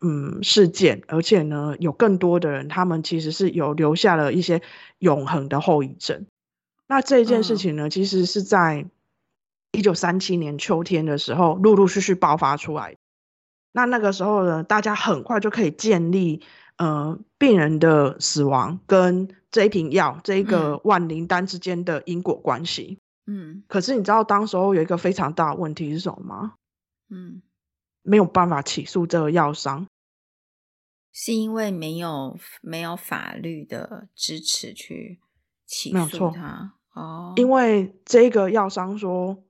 [0.00, 4.60] 嗯事件，而且呢，有更多的人，他们其实是有留下了一些
[4.98, 6.26] 永恒的后遗症。
[6.88, 8.86] 那这一件事情呢，嗯、其实是在
[9.70, 12.96] 一九三七年秋天的时候，陆陆续续爆发出来。
[13.70, 16.42] 那那个时候呢，大家很快就可以建立
[16.76, 22.98] 呃病人的死亡跟这一瓶药这一个万灵丹之间的因果关系。
[23.26, 26.54] 嗯，可是你知道当时候有一个非常大的问题是什么吗？
[27.08, 27.42] 嗯，
[28.02, 29.86] 没有办法起诉这个药商，
[31.10, 35.20] 是因为没有没有法律的支持去
[35.64, 36.74] 起诉他。
[36.92, 39.42] 哦，因为这个药商说，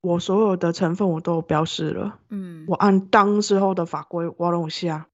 [0.00, 5.08] 我所有的成分我都有标示了，嗯，我按当时候的法规我弄下，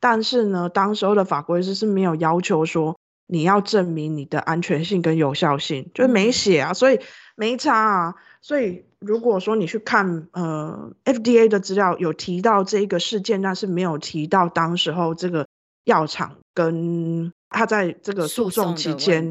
[0.00, 7.00] 但是呢，当时候的法规是是没有要求说你要证明你的安全性跟有效性，就是没写啊，嗯、所以。
[7.38, 15.46] 没差啊，所以如果说你去看呃 FDA 的资料，有提到这个事件，但是没有提到当时候这个
[15.84, 19.30] 药厂跟他在这个诉讼期间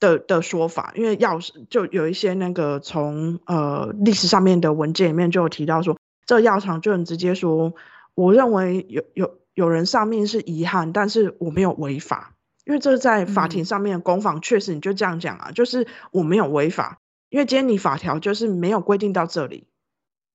[0.00, 7.74] 的的，的说法，因为药就有一些那个从呃历史上面的文件里面就有提到说，这个药厂就很直接说，
[8.14, 12.32] 我认为有有有人丧命是遗憾，但是我没有违法，
[12.64, 16.96] 因为这在法庭上面的攻防确实你就这样讲啊，嗯、就是我没有违法。
[17.32, 19.66] 因为今天你法条就是没有规定到这里，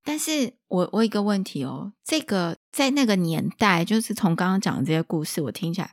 [0.03, 5.91] 但是我我有一个问题哦，这个在那个年代，就是从刚刚讲的这些故事，我听起来，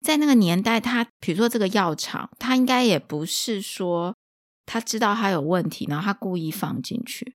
[0.00, 4.16] 在那个年代，他比如说这个药厂，他应该也不是说
[4.64, 7.34] 他知道他有问题，然后他故意放进去，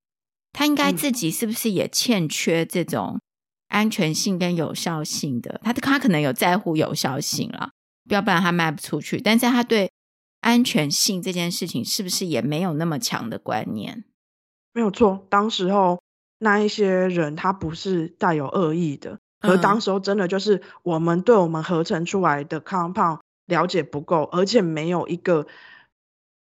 [0.52, 3.22] 他应该自己是不是也欠缺这种
[3.68, 5.62] 安全性跟有效性的？
[5.64, 7.70] 他他可能有在乎有效性了，
[8.10, 9.92] 要不然他卖不出去，但是他对。
[10.48, 14.06] 安全性这件事情是不是也没有那么强的观念？
[14.72, 16.02] 没有错，当时候
[16.40, 25.48] 那一些人他不是带有恶意的，而当时候真的就是我们对我们合成出来的 compound 了解不够，而且没有一个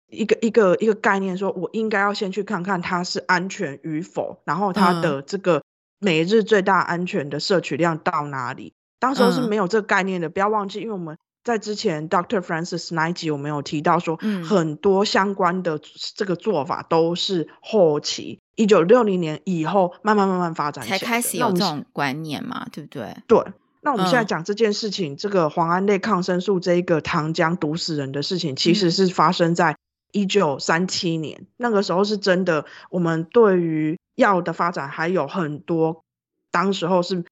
[0.09, 5.61] 一个一个一个概念，说我应该要先去看看它是安全与否，然后它的这个
[5.99, 8.73] 每日最大安全的摄取量到哪里？
[8.97, 11.15] 当时候是没有这个概念的，不要忘记，因为我们。
[11.43, 12.39] 在之前，Dr.
[12.39, 15.77] Francis 那一集我们有提到说，嗯，很多相关的
[16.15, 23.17] 这个做法都是后期一九六零年以后慢慢慢慢发展才开始有这种观念嘛，对不对？
[23.27, 23.43] 对。
[23.81, 29.75] 那我们现在讲这件事情，嗯、这个磺胺类抗生素这一个糖浆毒死人的事情，其实是发生在
[30.13, 36.05] 一九三七年，嗯，那个时候是真的，我们对于药的发展还有很多，
[36.51, 37.25] 当时候是。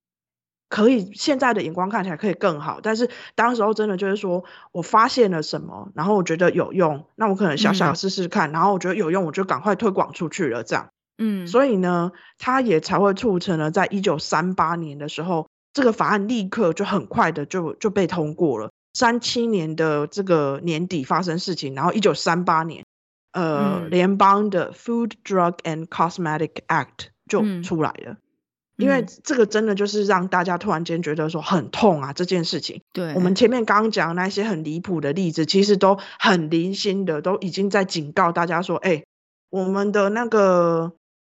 [0.71, 10.87] 可以，现在的眼光看起来可以更好，但是当时候真的就是说我发现了什么，然后我觉得有用，那我可能小小试试看，嗯，然后我觉得有用，我就赶快推广出去了，这样。
[11.17, 18.69] 嗯，所以呢，它也才会促成了，在一九三八年的时候，这个法案立刻就很快的就就被通过了。
[18.93, 22.85] 三七年的这个年底发生事情，然后一九三八年，
[23.33, 28.13] 呃，嗯，联邦的 Food, Drug and Cosmetic Act 就出来了。
[28.13, 28.17] 嗯
[28.81, 32.81] 因为这个真的就是让大家突然间觉得说很痛啊，这件事情。
[32.93, 39.03] 对，我们前面刚刚讲那些很离谱的例子，其实都很零星的，都已经在警告大家说，哎，
[39.49, 40.93] 我们的那个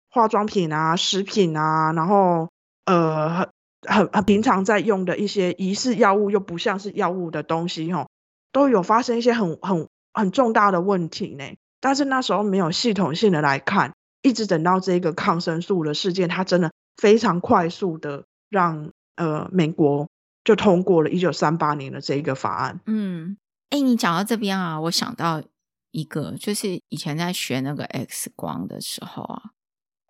[0.09, 2.49] 化妆品啊、食品啊，然后
[2.85, 3.49] 呃很
[3.87, 8.07] 很很平常在用的一些疑似药物又不像是药物的东西，吼，
[8.51, 11.43] 都有发生一些很很很重大的问题呢。
[11.79, 13.93] 但是那时候没有系统性的来看，
[14.23, 16.71] 一直等到这个抗生素的事件，它真的。
[16.97, 20.07] 非常快速的让呃美国
[20.43, 22.79] 就通过了一九三八年的这一个法案。
[22.85, 23.37] 嗯，
[23.69, 25.43] 哎，你讲到这边啊，我想到
[25.91, 29.41] 一个，就是以前在学那个 X 光的时候啊，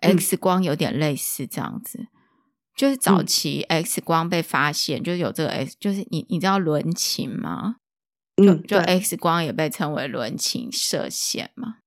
[0.02, 2.08] 嗯，X 光有点类似这样子，
[2.76, 7.78] 就是早期 X 光被发现，嗯、就是有这个 X，就是你你知道伦琴吗？
[8.36, 11.78] 就嗯，就 X 光也被称为伦琴射线嘛。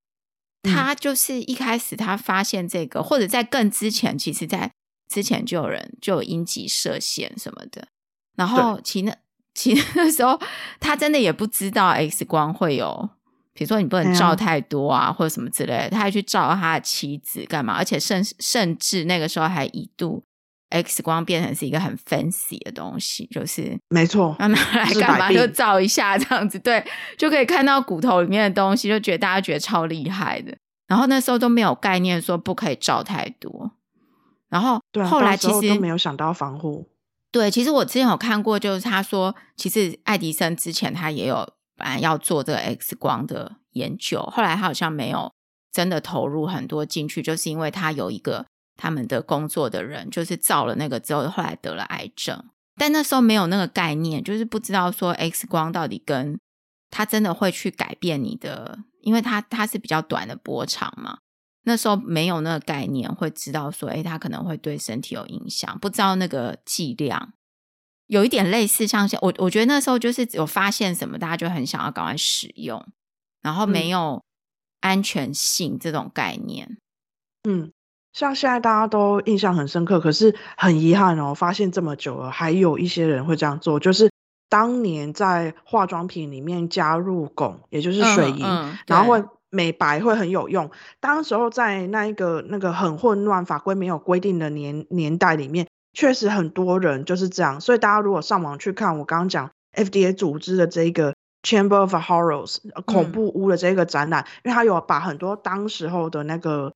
[0.62, 4.72] 他就是一开始他发现这个，或者在更之前，其实在
[5.08, 7.88] 之前就有人就有阴极射线什么的。
[8.36, 9.16] 然后其那
[9.54, 10.40] 其那时候
[10.78, 13.10] 他真的也不知道 X 光会有。
[13.54, 17.74] 比如说你不能照太多啊，或者什么之类的，他还去照他的妻子干嘛？
[17.74, 20.22] 而且甚甚至那个时候还一度
[20.68, 26.84] X 光变成是一个很 fancy 的东西，就是没错，拿来干嘛就照一下这样子，对，
[27.16, 30.56] 就可以看到骨头里面的东西，就觉得大家觉得超厉害的。
[30.86, 33.72] 然后那时候都没有概念说不可以照太多，
[34.48, 36.88] 然后后来其实都没有想到防护。
[37.30, 41.54] 对，其实我之前有看过，就是他说，其实爱迪生之前他也有。
[41.80, 45.32] 本来要做这个 X 光的研究，后来他好像没有
[45.70, 48.44] 真的投入很多进去，就是因为他有一个
[48.76, 52.44] 他们的工作的人，就是照了那个之后，后来得了癌症。
[52.74, 56.36] 但那时候没有那个概念，就是不知道说 X 光到底跟
[56.90, 61.18] 他真的会去改变你的，因为它它是比较短的波长嘛。
[61.68, 67.34] 那时候没有那个概念，会知道说，诶，它可能会对身体有影响，不知道那个剂量。
[68.08, 72.84] 有一点类似像，像我我觉得那时候就是有发现什么，大家就很想要赶快使用，
[73.42, 74.24] 然后没有
[74.80, 76.78] 安全性这种概念。
[77.46, 77.70] 嗯，
[78.14, 84.10] 像现在大家都印象很深刻，可是很遗憾哦，发现这么久了，还有一些人会这样做，就是
[84.48, 90.70] 当年在化妆品里面加入汞，也就是水银，嗯嗯、然后会美白会很有用。
[91.00, 95.66] 当时候在那一个那个很混乱、法规没有规定的年年代里面。
[95.94, 106.72] 确实很多人就是这样，所以大家如果上网去看我刚刚讲 FDA 组织的这个 Chamber of Horrors 恐怖屋的这个展览，嗯、因为它有把很多当时候的那个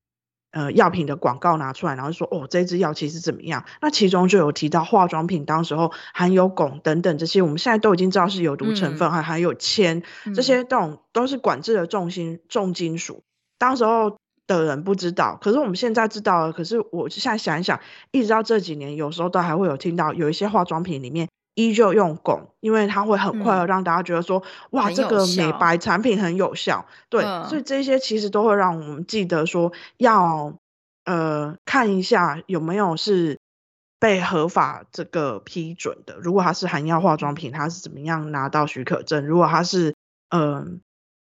[0.53, 3.65] 呃药品的广告拿出来，然后说哦这支药其实怎么样？
[3.81, 10.01] 那其中就有提到化妆品当时候含有汞等等这些，我们现在都已经知道是有毒成分，还含有铅，
[10.33, 13.23] 这些这种都是管制的重心重金属，
[13.57, 14.17] 当时候。
[14.45, 16.51] 的人不知道，可是我们现在知道了。
[16.51, 17.79] 可是我现在想一想，
[18.11, 26.85] 一直到这几年，有时候都还会有听到有一些化妆品里面依旧用汞，因为它会很快的让大家觉得说，嗯、哇，这个美白产品很有效。
[27.09, 30.57] 对，嗯、所以这些其实都会让我们记得说，要
[31.05, 33.39] 呃看一下有没有是
[33.99, 36.17] 被合法这个批准的。
[36.17, 39.25] 如果它是含药化妆品，它是怎么样拿到许可证？
[39.25, 39.93] 如果它是
[40.29, 40.67] 嗯、呃、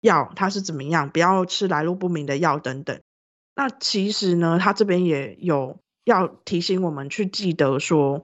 [0.02, 1.10] 药，它是怎么样？
[1.10, 3.00] 不要吃来路不明的药等等。
[3.56, 8.24] 那其实呢，它这边也有要提醒我们去记得说，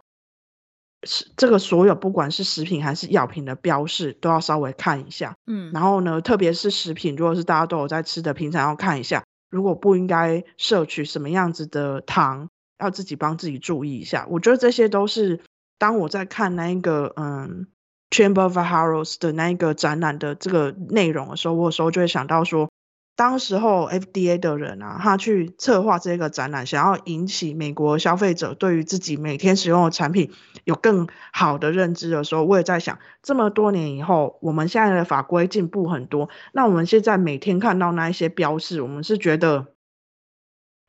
[1.06, 12.50] 是这个所有不管是食品还是药品的标示都要稍微看一下，嗯，然后呢，特别是食品，如果是大家都有在吃的，平常要看一下，如果不应该摄取什么样子的糖，
[12.80, 14.28] 要自己帮自己注意一下。
[14.30, 15.42] 我觉得这些都是
[15.78, 17.68] 当我在看那一个嗯
[18.10, 22.70] ，Chamber of Horrors 的那一个展览的这个内容的时候，我有时候就会想到说。
[23.16, 30.34] 当时候 FDA 的人啊，他去策划这个展览，想要引起美国消费者对于自己每天使用的产品
[30.66, 39.68] 有更好的认知的时候，我也在想，这么多年以后，我们现在的法规进步很多，那我们现在每天看到那一些标示，我们是觉得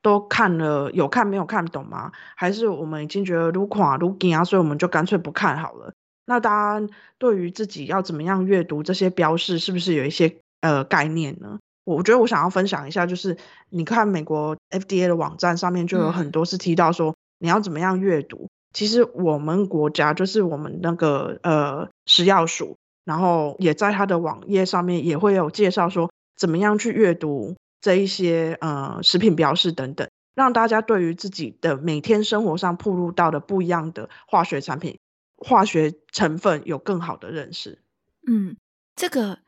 [0.01, 2.11] 都看了有看没有看懂吗？
[2.35, 5.93] 还是我们已经觉得如垮如紧啊，所以我们就干脆不看好了？
[6.25, 11.59] 那大家对于自己要怎么样阅读这些标示，是不是有一些呃概念呢？
[11.95, 13.37] 我觉得我想要分享一下，就是
[13.69, 18.49] 你看美国 FDA 的网站上面就有很多是提到说你要怎么样阅读。
[18.73, 22.75] 其实我们国家就是我们那个呃食药署，
[23.05, 34.99] 然后也在它的网页上面也会有介绍说怎么样去阅读这一些呃食品标示等等，让大家对于自己的每天生活上曝露到的不一样的化学产品、
[35.37, 37.79] 化学成分有更好的认识。
[38.27, 38.57] 嗯，
[38.93, 39.39] 这个。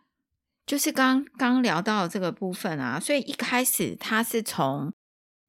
[0.70, 4.94] 就是刚刚聊到这个部分啊，所以一开始它是从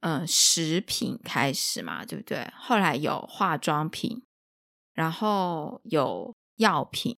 [0.01, 2.51] 呃食品开始嘛，对不对？
[2.57, 4.23] 后来有化妆品，
[4.95, 7.19] 然后有药品，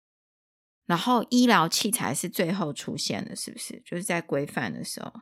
[0.88, 3.80] 然后医疗器材是最后出现的，是不是？
[3.86, 5.14] 就是在规范的时候。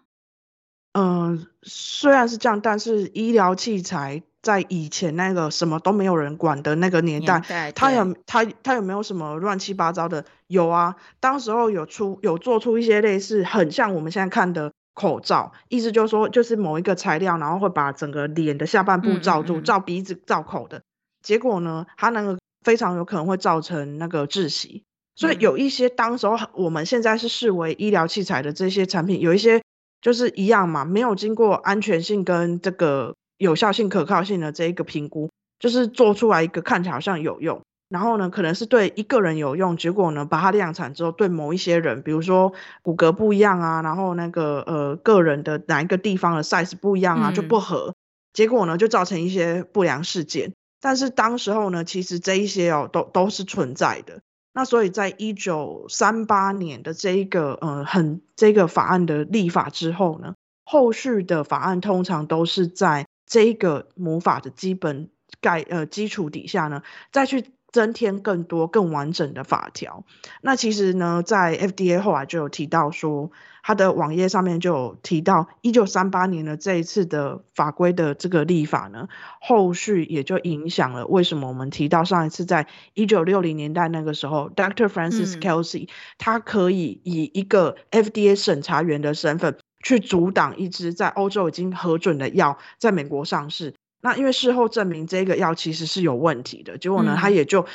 [0.93, 4.23] 嗯、虽然是这样，但是医疗器材。
[4.41, 10.23] 在以前那个什么都没有人管的那个年代，年代他有他他有没有什么乱七八糟的？
[10.47, 20.81] 有啊，当时候有出有做出一些类似很像我们现在看的口罩，意思就是说就是某一个材料，然后会把整个脸的下半部罩住，嗯嗯嗯罩鼻子罩口的。
[21.21, 24.83] 结果呢，它那个非常有可能会造成那个窒息。
[25.15, 29.61] 所以有一些当时候我们现在是视为医疗器材的这些产品，有一些
[30.01, 33.13] 就是一样嘛，没有经过安全性跟这个。
[33.39, 47.95] 有效性、可靠性的这一个评估，就是做出来一个看起来好像有用，然后呢，可能是对一个人有用，结果呢，把它量产之后，对某一些人，比如说骨骼不一样啊，然后那个呃个人的哪一个地方的 size 不一样啊，就不合，嗯、
[48.33, 50.53] 结果呢就造成一些不良事件。
[50.81, 54.19] 但是当时候呢，其实这一些哦都都是存在的。
[54.53, 60.33] 那所以在一九三八年的这一个呃很这个法案的立法之后呢，
[60.65, 65.09] 后续的法案通常都是在这一个魔法的基本
[65.39, 66.82] 概呃基础底下呢，
[67.13, 70.03] 再去增添更多更完整的法条。
[70.41, 73.30] 那其实呢，在 FDA 后来就有提到说，
[73.61, 79.07] 它的网页上面就有提到，一九三八年的这一次的法规的这个立法呢，
[79.39, 82.65] 后续也就影响了为什么我们提到上一次在
[82.95, 84.88] 一九六零年代那个时候，Dr.
[84.88, 93.73] Francis Kelsey、嗯、他可以以一个 FDA 审查员的身份去阻挡一支在欧洲已经核准的药在美国上市。
[94.01, 97.65] 那因为事后证明这个药其实是有问题的，结果呢，他也就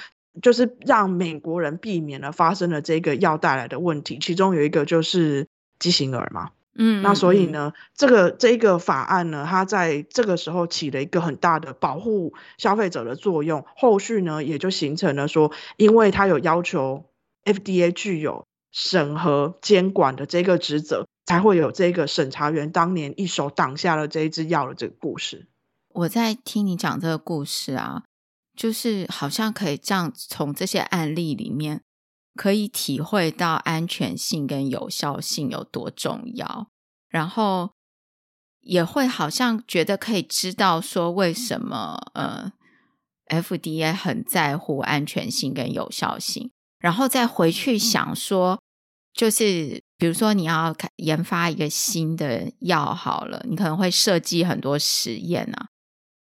[0.43, 5.47] 就是让美国人避免了发生了这个药带来的问题，其中有一个就是
[5.79, 6.51] 畸形儿嘛。
[6.77, 17.05] 嗯，那所以呢，这个这个法案呢，它在这个时候起了一个很大的保护消费者的作用，后续呢也就形成了说，因为它有要求
[17.45, 25.49] FDA 具有审核监管的这个职责，才会有这个审查员当年一手挡下了这一支药的这个故事。
[25.89, 28.03] 我在听你讲这个故事啊，
[28.57, 31.83] 就是好像可以这样从这些案例里面，
[32.35, 36.69] 可以体会到安全性跟有效性有多重要，
[37.09, 37.71] 然后
[38.61, 42.53] 也会好像觉得可以知道说为什么呃
[43.29, 46.51] FDA 很在乎安全性跟有效性，
[46.81, 48.61] 然后再回去想说，
[49.13, 55.69] 就是比如说你要研发一个新的药好了，你可能会设计很多实验啊。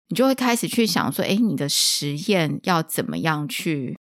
[0.08, 4.00] 你就会开始去想说，哎，你的实验要怎么样去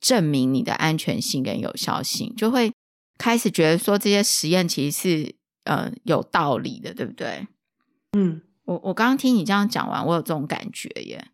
[0.00, 2.34] 证明你的安全性跟有效性？
[2.36, 2.70] 就会
[3.16, 7.48] 开始觉得说，这些实验其实是呃有道理的，对不对？
[8.12, 11.26] 嗯，我我刚刚听你这样讲完，我有这种感觉耶，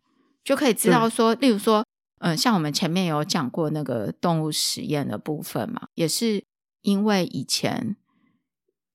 [0.45, 1.83] 就可以知道说，例如说，
[2.19, 6.41] 嗯、呃，像我们前面有讲过那个动物实验的部分嘛，也是
[6.81, 7.95] 因为以前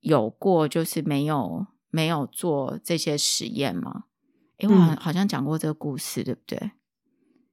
[0.00, 4.04] 有过，就是没有没有做这些实验嘛。
[4.58, 6.70] 因为我好像讲过这个故事，嗯、对不对？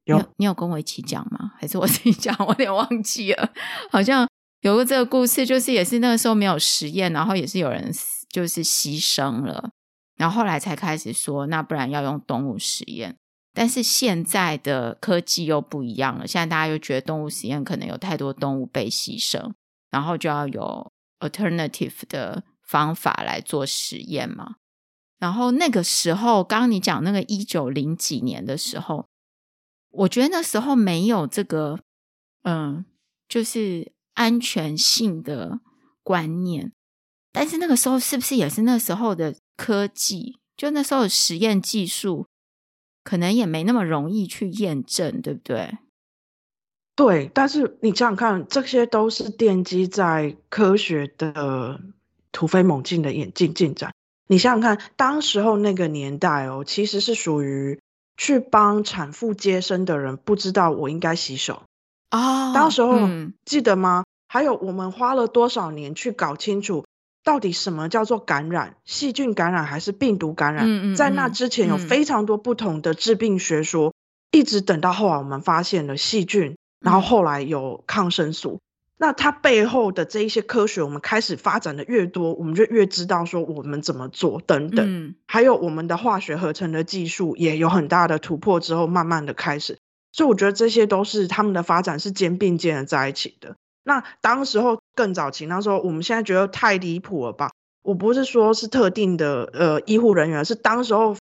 [0.05, 1.51] 有你有，你有跟我一起讲吗？
[1.57, 2.35] 还是我自己讲？
[2.39, 3.53] 我有点忘记了。
[3.91, 4.27] 好像
[4.61, 7.91] 有个这个故事，就是也是那个时候没有实验，然后也是有人
[8.29, 9.71] 就是牺牲了，
[10.15, 13.17] 然后后来才开始说，那不然要用动物实验。
[13.53, 19.51] 但是现在的科技又不一样了，现在大家又觉得动物实验可能有太多动物被牺牲，
[19.93, 24.55] 然后就要有 alternative 的方法来做实验嘛。
[25.19, 29.07] 然后那个时候，刚刚你讲那个一九零几年的时候，
[29.91, 31.79] 我觉得那时候没有这个，
[32.41, 32.83] 嗯，
[33.29, 35.59] 就是安全性的
[36.01, 36.73] 观念。
[37.31, 40.39] 但是那个时候是不是也是那时候的科技？
[40.57, 42.27] 就那时候的实验技术，
[43.03, 45.77] 可能也没那么容易去验证，对不对？
[46.95, 51.79] 对，但是你想想看，这些都是奠基在科学的
[52.31, 53.91] 突飞猛进的演进进展。
[54.27, 57.79] 你想想看，当时候那个年代哦，其实是属于
[58.15, 61.63] 去帮产妇接生的人不知道我应该洗手
[62.09, 62.47] 啊。
[62.47, 64.03] Oh, 当时候、嗯、记得吗？
[64.27, 66.85] 还有我们花了多少年去搞清楚
[67.23, 70.65] 到底什么叫做感染，细菌感染还是病毒感染？
[70.67, 73.93] 嗯嗯、在那之前有非常多不同的致病学说，嗯、
[74.31, 78.59] 一直等到后来我们发现了细菌，然后后来有抗生素。
[78.95, 84.85] 那它背后的这一些科学，我们开始发展的越多，我们就越知道说我们怎么做等等。
[84.87, 89.77] 嗯、还有我们的化学合成的技术也有很大的突破之后，慢慢的开始。
[90.13, 93.55] 所以我觉得这些都是他们的发展是肩并肩的在一起的。
[93.83, 97.51] 那当时候更早期，那时候我们现在觉得太离谱了吧？
[97.81, 101.17] 我不是说是特定的呃医护人员，是当时候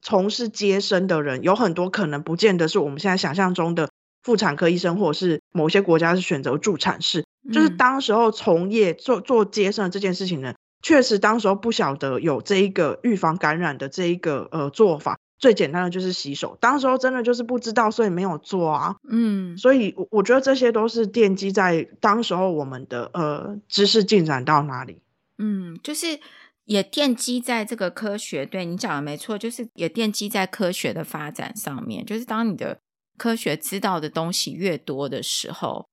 [0.00, 3.90] 从事接生的人，有很多可能不见得是我们现在想象中的。
[4.22, 25.00] 妇产科医生，或者是某些国家是选择助产士，嗯、就是当时候从业做做接生的这件事情呢，确实当时候不晓得有这一个预防感染的这一个呃做法，最简单的就是洗手，当时候真的就是不知道，所以没有做啊，嗯，所以我我觉得这些都是奠基在当时候我们的呃知识进展到哪里，
[25.38, 26.20] 嗯，就是
[26.64, 32.78] 也奠基在这个科学，对你讲的没错，就是也奠基在科学的发展上面，就是当你的。
[33.18, 35.86] 科学知道的东西越多的时候，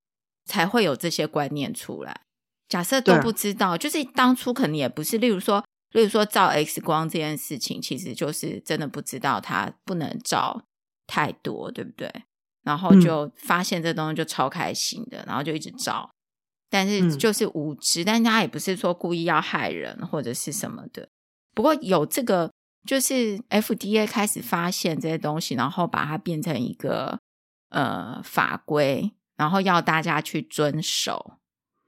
[0.46, 2.22] 才会有这些观念出来。
[2.68, 5.18] 假设都不知道，对就是当初可能也不是。
[5.18, 10.64] 例如说，例如说照 X 光这件事情，其实就是真的不知道它不能照，
[11.08, 12.12] 太多，对不对？
[12.64, 16.10] 然后就发现这东西就超开心的，然后就一直照。
[16.70, 21.10] 但是就是无知，但他也不是说故意要害人或者是什么的。
[21.56, 22.52] 不过有这个，
[22.86, 27.20] 就是 FDA 开始发现这些东西，然后把它变成一个
[27.70, 31.34] 呃法规，然后要大家去遵守。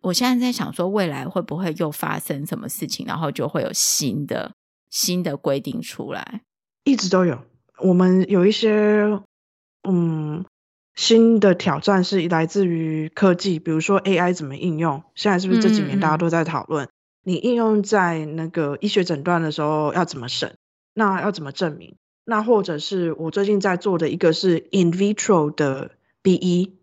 [0.02, 4.52] 我现在在想说，未来会不会又发生什么事情，然后就会有新的
[4.89, 6.42] 新的规定出来？
[6.84, 7.44] 一直都有，
[7.80, 9.22] 我们有一些
[9.88, 10.46] 嗯。
[10.94, 15.02] 新的挑战是来自于科技，比如说 AI 怎么应用。
[15.16, 16.86] 现在是不是这几年大家都在讨论？
[16.86, 16.92] 嗯嗯，
[17.24, 20.58] 你应用在那个医学诊断的时候要怎么审？
[20.94, 21.96] 那要怎么证明？
[22.26, 26.74] 那或者是我最近在做的一个是 in vitro 的 BE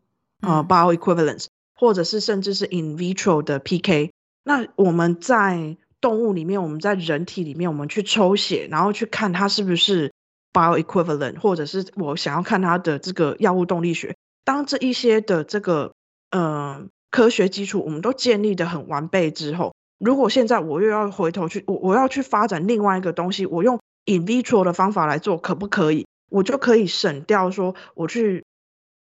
[0.40, 4.12] 啊、呃、bioequivalence，或者是甚至是 in vitro 的 PK。
[4.44, 10.12] 那我们在动物里面，我们在人体里面，我们去抽血，然后去看它是不是。
[10.50, 14.16] bioequivalent，或者是我想要看它的这个药物动力学。
[14.44, 15.92] 当这一些的这个
[16.30, 23.78] 呃科学基础我们都建立得很完备之后，如果现在我又要回头去，我我要去发展另外一个东西，我用
[24.08, 26.06] in vitro 的方法来做，可不可以？
[26.30, 28.44] 我就可以省掉说我去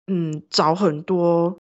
[0.07, 1.57] 嗯找很多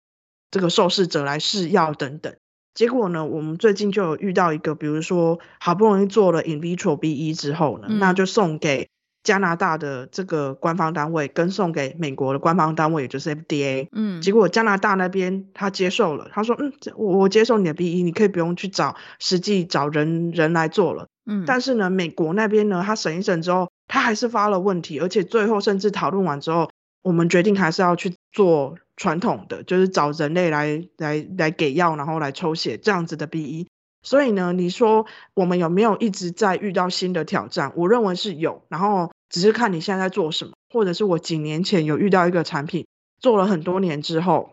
[0.51, 2.35] 这个受试者来试药等等。
[2.75, 8.89] 结果呢，我们最近就有遇到一个，比如说好不容易做了 in vitro BE 之后呢，嗯、那就送给。
[9.23, 26.71] 加拿大的这个官方单位跟送给美国的官方单位，也就是 FDA，嗯，结果加拿大那边他接受了，他说，嗯，我我接受你的 BE，你可以不用去找实际找人人来做了，嗯，但是呢，美国那边呢，他审一审之后，他还是发了问题，而且最后甚至讨论完之后，
[27.03, 33.67] 我们决定还是要去做传统的，就是找人类来来来给药，然后来抽血这样子的 BE。
[34.03, 37.73] 所以呢，你说我们有没有一直在遇到新的挑战？
[37.77, 42.87] 我认为是有，然后只是看你现在在做什么，或者是我几年前有遇到一个产品，
[43.19, 44.53] 做了很多年之后，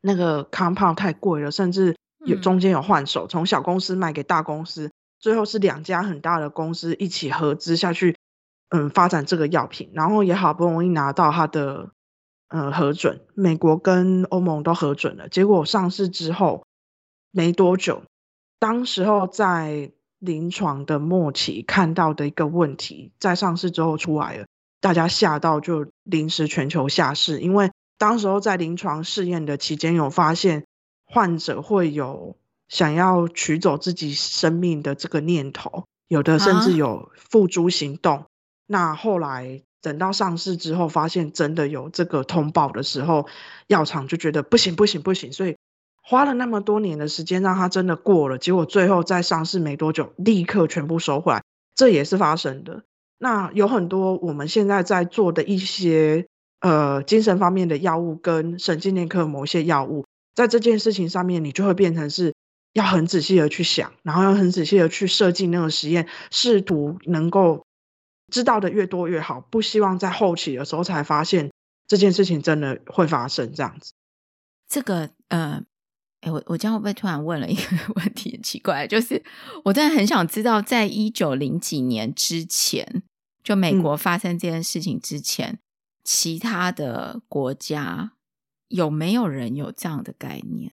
[0.00, 4.90] 那个 compound 太贵了，甚至有中间有换手，从小公司卖给大公司，
[5.20, 8.16] 最后是两家很大的公司一起合资下去，
[8.70, 11.90] 嗯，发展这个药品，然后也好不容易拿到它的
[12.48, 16.64] 呃核准，美国跟欧盟都核准了，结果上市之后
[17.30, 18.02] 没多久。
[18.58, 24.46] 当时候在临床的末期看到的一个问题，在上市之后出来了，
[24.80, 30.64] 大家吓到就临时全球下市，因为当时候在临床试验的期间有发现
[31.04, 32.36] 患者会有
[32.68, 38.16] 想要取走自己生命的这个念头，有的甚至有付诸行动。
[38.16, 38.26] 啊、
[38.66, 43.26] 那后来等到上市之后，发现真的有这个通报的时候，
[43.66, 45.56] 药厂就觉得不行不行不行，所以。
[46.08, 51.42] 花了那么多年的时间让它真的过了，结果最后在上市没多久，立刻全部收回来，
[51.74, 52.84] 这也是发生的。
[53.18, 56.28] 那有很多我们现在在做的一些
[56.60, 62.34] 呃精神方面的药物跟神经内科某些药物，在这件事情上面，你就会变成是
[62.72, 67.66] 要很仔细的去想，然后要很仔细的去设计那个实验，试图能够
[68.32, 71.50] 知道的越多越好，不希望在后期的时候才发现
[71.88, 73.92] 这件事情真的会发生这样子。
[74.68, 75.64] 这个呃。
[76.32, 77.62] 我我这样会不会突然问了一个
[77.96, 78.32] 问题？
[78.32, 79.22] 很奇怪，就是
[79.64, 83.02] 我真的很想知道，在一九零几年之前，
[83.42, 85.58] 就美国发生这件事情之前，嗯、
[86.04, 88.12] 其他的国家
[88.68, 90.72] 有没有人有这样的概念？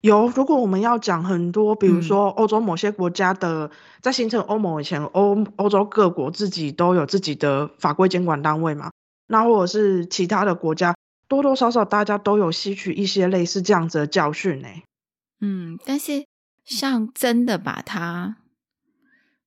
[0.00, 0.28] 有。
[0.28, 3.70] 如果我们要讲很多，比如说欧洲某些国家的，嗯、
[4.02, 8.90] 在形成欧盟以前，欧欧洲各国自己都有自己的法规监管单位嘛，
[9.28, 10.94] 那或者是其他的国家。
[11.28, 14.68] 多多少少大家都有吸取一些类似这样子的教训呢。
[15.40, 16.24] 嗯，但是
[16.64, 18.36] 像真的把它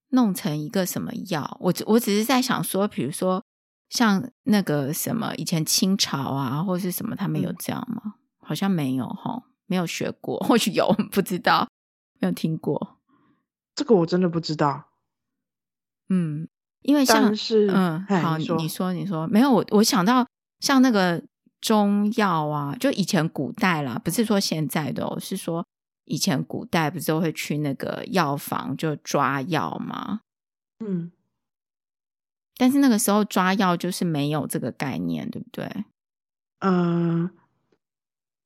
[0.10, 3.44] 弄成一个什么药，我我只是在想说，比如说
[3.90, 8.02] 像那个什么以前清朝啊，或是什么，他们有这样吗？
[8.06, 11.68] 嗯、好像没有哈，没有学过，或许有，不知道，
[12.20, 12.98] 没有听过。
[13.74, 14.90] 这个我真的不知道。
[16.10, 16.48] 嗯，
[16.82, 20.28] 因为像是嗯，好，你说你说，你说没有，我我想到
[20.60, 21.24] 像那个。
[21.62, 25.66] 中药啊，就以前古代啦，不是说现在的哦，是说
[26.06, 30.22] 以前古代不是都会去那个药房就抓药吗？
[30.80, 31.12] 嗯，
[32.56, 35.86] 但是那个时候抓药就是没有这个概念，对不对？
[36.60, 37.30] 嗯，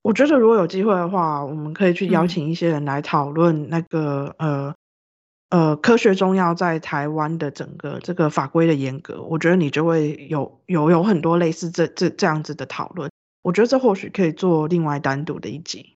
[0.02, 4.76] 我觉得如果有机会的话，我们可以去邀请一些人来讨论那个、嗯、呃
[5.54, 13.12] 呃科学中药在台湾的整个这个法规的严格，我觉得你就会有有有很多类似这这这样子的讨论。
[13.44, 15.96] 我觉得这或许可以做另外单独的一集，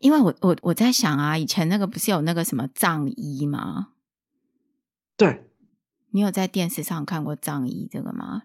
[0.00, 3.92] 因为我我我在想啊，以前那个不是有那个什么藏医吗？
[5.16, 5.46] 对，
[6.10, 8.42] 你有在电视上看过藏医这个吗？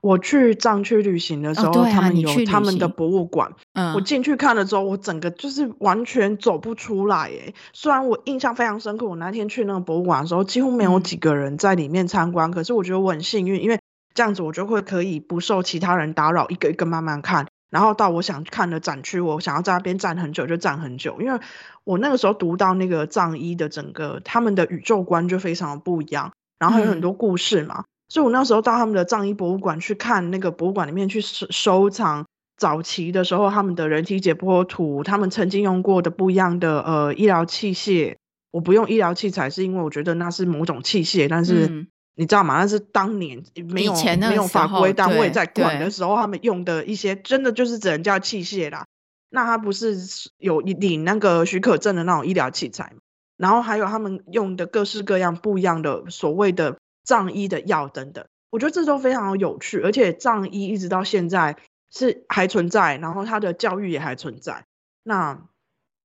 [0.00, 3.52] 我去藏区旅行的时候，哦啊、他们有他们的博物馆。
[3.72, 7.30] 嗯，我进去看了之后，我整个就是完全走不出来。
[7.30, 12.48] 哎，虽然我印象非常深刻，我那天去那个博物馆的时候，几乎没有几个人在里面参观。
[12.48, 13.80] 嗯、可是我觉得我很幸运，因为
[14.14, 17.48] 这样子我就会可以不受其他人打扰，一个一个慢慢看。
[17.68, 21.20] 然后到我想看的展区，我想要在那边站很久就站很久。
[21.20, 21.40] 因为
[21.82, 26.30] 我那个时候读到那个藏医的整个他们的宇宙观就非常的不一样，
[26.60, 27.80] 然后有很多故事嘛。
[27.80, 32.24] 嗯所以，我那时候到他们的藏医博物馆去看，那个博物馆里面去收收藏
[32.56, 38.16] 早期的时候他们的人体解剖图，他们曾经用过的不一样的呃医疗器械。
[38.50, 41.86] 我不用医疗器材，是因为我觉得那是某种器械，但是、嗯、
[42.16, 42.58] 你知道吗？
[42.58, 48.86] 那是当年没有没有法规单位在管的时候，他们用的一些真的就是只能叫器械啦。
[49.28, 49.98] 那他不是
[50.38, 52.94] 有领那个许可证的那种医疗器材，
[53.36, 56.78] 然后还有他们用的各式各样不一样的所谓的。
[57.08, 61.56] 藏医的药等等，我觉得这都非常有趣，而且藏医一直到现在
[61.90, 64.66] 是还存在，然后它的教育也还存在。
[65.04, 65.48] 那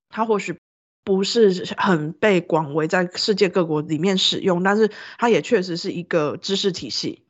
[0.08, 0.58] 它或许
[1.04, 7.26] 不是很被广为在世界各国里面使用，但是它也确实是一个知识体系。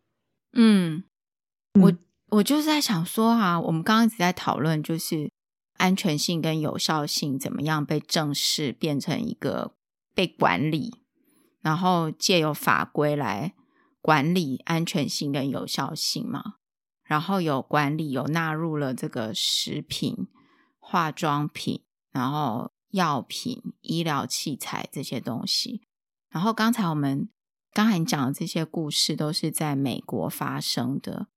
[0.51, 1.03] 嗯，
[1.81, 1.91] 我
[2.29, 5.31] 我就是在想说啊，我们刚刚一直在讨论，就是
[5.77, 9.73] 安全性跟有效性怎么样被正式变成一个
[10.13, 11.01] 被管理，
[11.63, 13.55] 然后借由法规来。
[14.03, 16.55] 管理安全性跟有效性嘛，
[17.05, 20.27] 然后有管理，有纳入了这个食品、
[20.77, 25.87] 化妆品，然后药品、医疗器材这些东西。
[26.29, 27.29] 然后刚才我们
[27.71, 31.27] 刚才你讲的这些故事都是在美国发生的，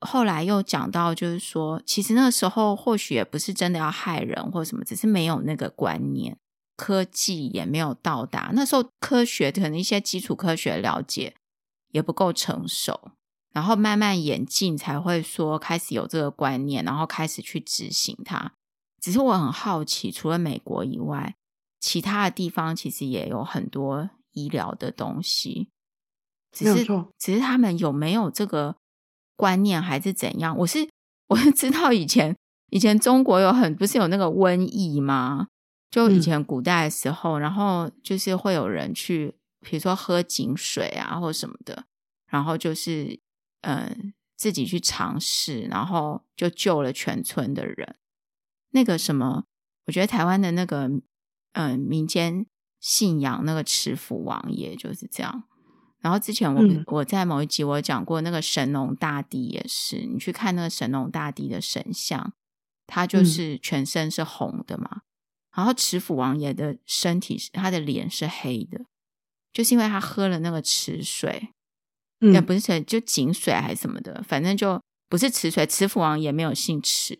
[0.00, 6.38] 后来又讲到，就是说，其实那时候或许也不是真的要害人或什么，只是没有那个观念，
[6.78, 8.52] 科技也没有到达。
[8.54, 11.34] 那时候科学可能一些基础科学了解。
[11.96, 13.12] 也不够成熟，
[13.54, 18.52] 然后慢慢演进才会说开始有这个观念，然后开始去执行它。
[19.00, 21.34] 只是我很好奇，除了美国以外，
[21.80, 25.70] 其他的地方其实也有很多医疗的东西，
[26.52, 26.84] 只是
[27.18, 28.76] 只是他们有没有这个
[29.34, 30.54] 观念还是怎样？
[30.58, 30.86] 我是
[31.28, 32.36] 我是知道以前
[32.68, 35.46] 以前中国有很不是有那个瘟疫吗？
[35.90, 39.34] 就以前古代的时候，嗯、然后就是会有人去。
[39.68, 41.86] 比如说喝井水啊，或什么的，
[42.28, 43.18] 然后就是
[43.62, 47.96] 嗯自己去尝试，然后就救了全村的人。
[48.70, 49.46] 那个什么，
[49.86, 50.88] 我觉得台湾的那个
[51.54, 52.46] 嗯民间
[52.78, 55.42] 信仰那个持府王爷就是这样。
[55.98, 62.32] 然后之前我、嗯、我在某一集我讲过，那个神农大帝也是，你去看那个神农大帝的神像，
[62.86, 64.88] 他就是全身是红的嘛。
[64.92, 65.02] 嗯、
[65.56, 68.86] 然后持府王爷的身体是他的脸是黑的。
[69.56, 71.48] 就是因为他喝了那个池水，
[72.20, 74.78] 也、嗯、不是水就井水还是什么的，反正就
[75.08, 75.66] 不是池水。
[75.66, 77.16] 池府王也没有姓池，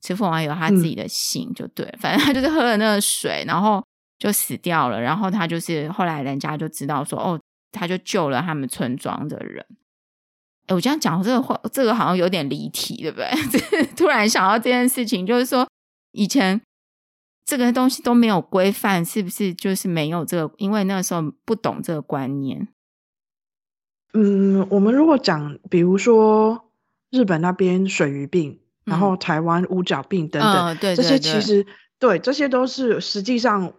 [0.00, 1.86] 池府王有他自己的姓，就对。
[1.86, 3.80] 嗯、反正他就是喝了那个水，然后
[4.18, 5.00] 就死掉了。
[5.00, 7.40] 然后他就是后来人家就知道说，哦，
[7.70, 9.64] 他就救了他们村庄的人。
[10.66, 13.86] 哎，我这样讲这个话，这个好像有点离题，对不对？
[13.94, 15.64] 突然想到这件事情，就是说
[16.10, 16.60] 以前。
[17.44, 20.54] 这个东西都没有规范，是不是就是没有这个？
[20.58, 22.68] 因为那个时候不懂这个观念。
[24.14, 26.70] 嗯，我们如果讲，比如说
[27.10, 31.66] 日本那边水鱼病，嗯、然后台湾乌脚病等等，哦、对对对，这些其实
[31.98, 33.72] 对，这些都是实际上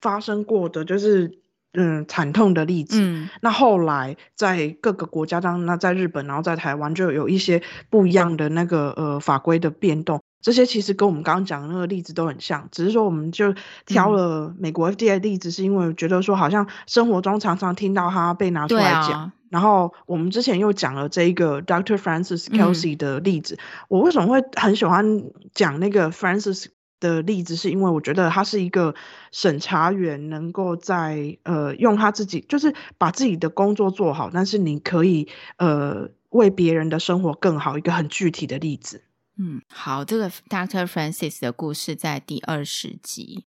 [0.00, 1.38] 发生过的，就是
[1.74, 2.98] 嗯惨痛的例子。
[3.00, 10.20] 嗯、那后来在各个国家当，那在日本，然后在台湾就有一些不一样的那个呃法规的变动。
[10.44, 13.54] 这些其实跟我们刚刚讲的那个例子都很像，只是说我们就
[13.86, 19.12] 挑了美国 FDA 的例子，是因为觉得说好像生活中常常听到它被拿出来讲。
[19.12, 21.96] 啊、然后我们之前又讲了这一个 Dr.
[21.96, 23.54] Francis Kelsey 的例子。
[23.54, 25.24] 嗯、我为什么会很喜欢
[25.54, 26.66] 讲那个 Francis
[27.00, 28.94] 的例子，是因为我觉得他是一个
[29.32, 35.26] 审查员，能够在呃用他自己就是把自己的工作做好，但是你可以
[35.56, 39.03] 呃为别人的生活更好，一个很具体的例子。
[39.36, 40.86] 嗯，好，这个 Dr.
[40.86, 43.44] Francis 的故事在第二十集，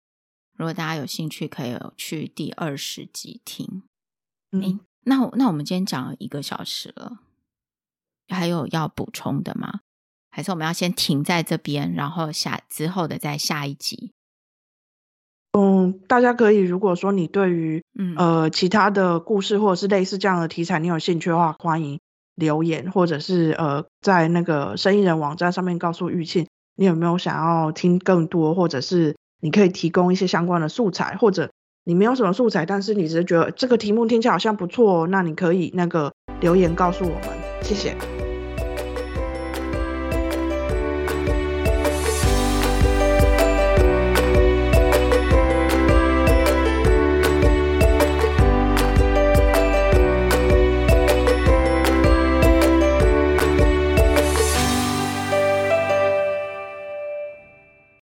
[0.55, 3.83] 如果大家有兴趣，可以去第二十集听。
[4.51, 7.19] 嗯，那那我们今天讲了一个小时了，
[8.29, 9.81] 还有要补充的吗？
[10.29, 14.13] 还是我们要先停在这边，然后下之后的再下一集？
[15.51, 21.99] 嗯，大家可以，如果说你对于嗯呃其他的故事或者是类似这样的题材，你有兴趣的话，欢迎。
[22.35, 31.51] 留言，或者是呃，在那个生意人网站上面告诉玉庆，你有没有想要听更多，或者是你可以提供一些相关的素材，或者
[31.83, 37.29] 你没有什么素材，但是你只是觉得这个题目听起来好像不错，那你可以那个留言告诉我们，
[37.61, 38.32] 谢谢。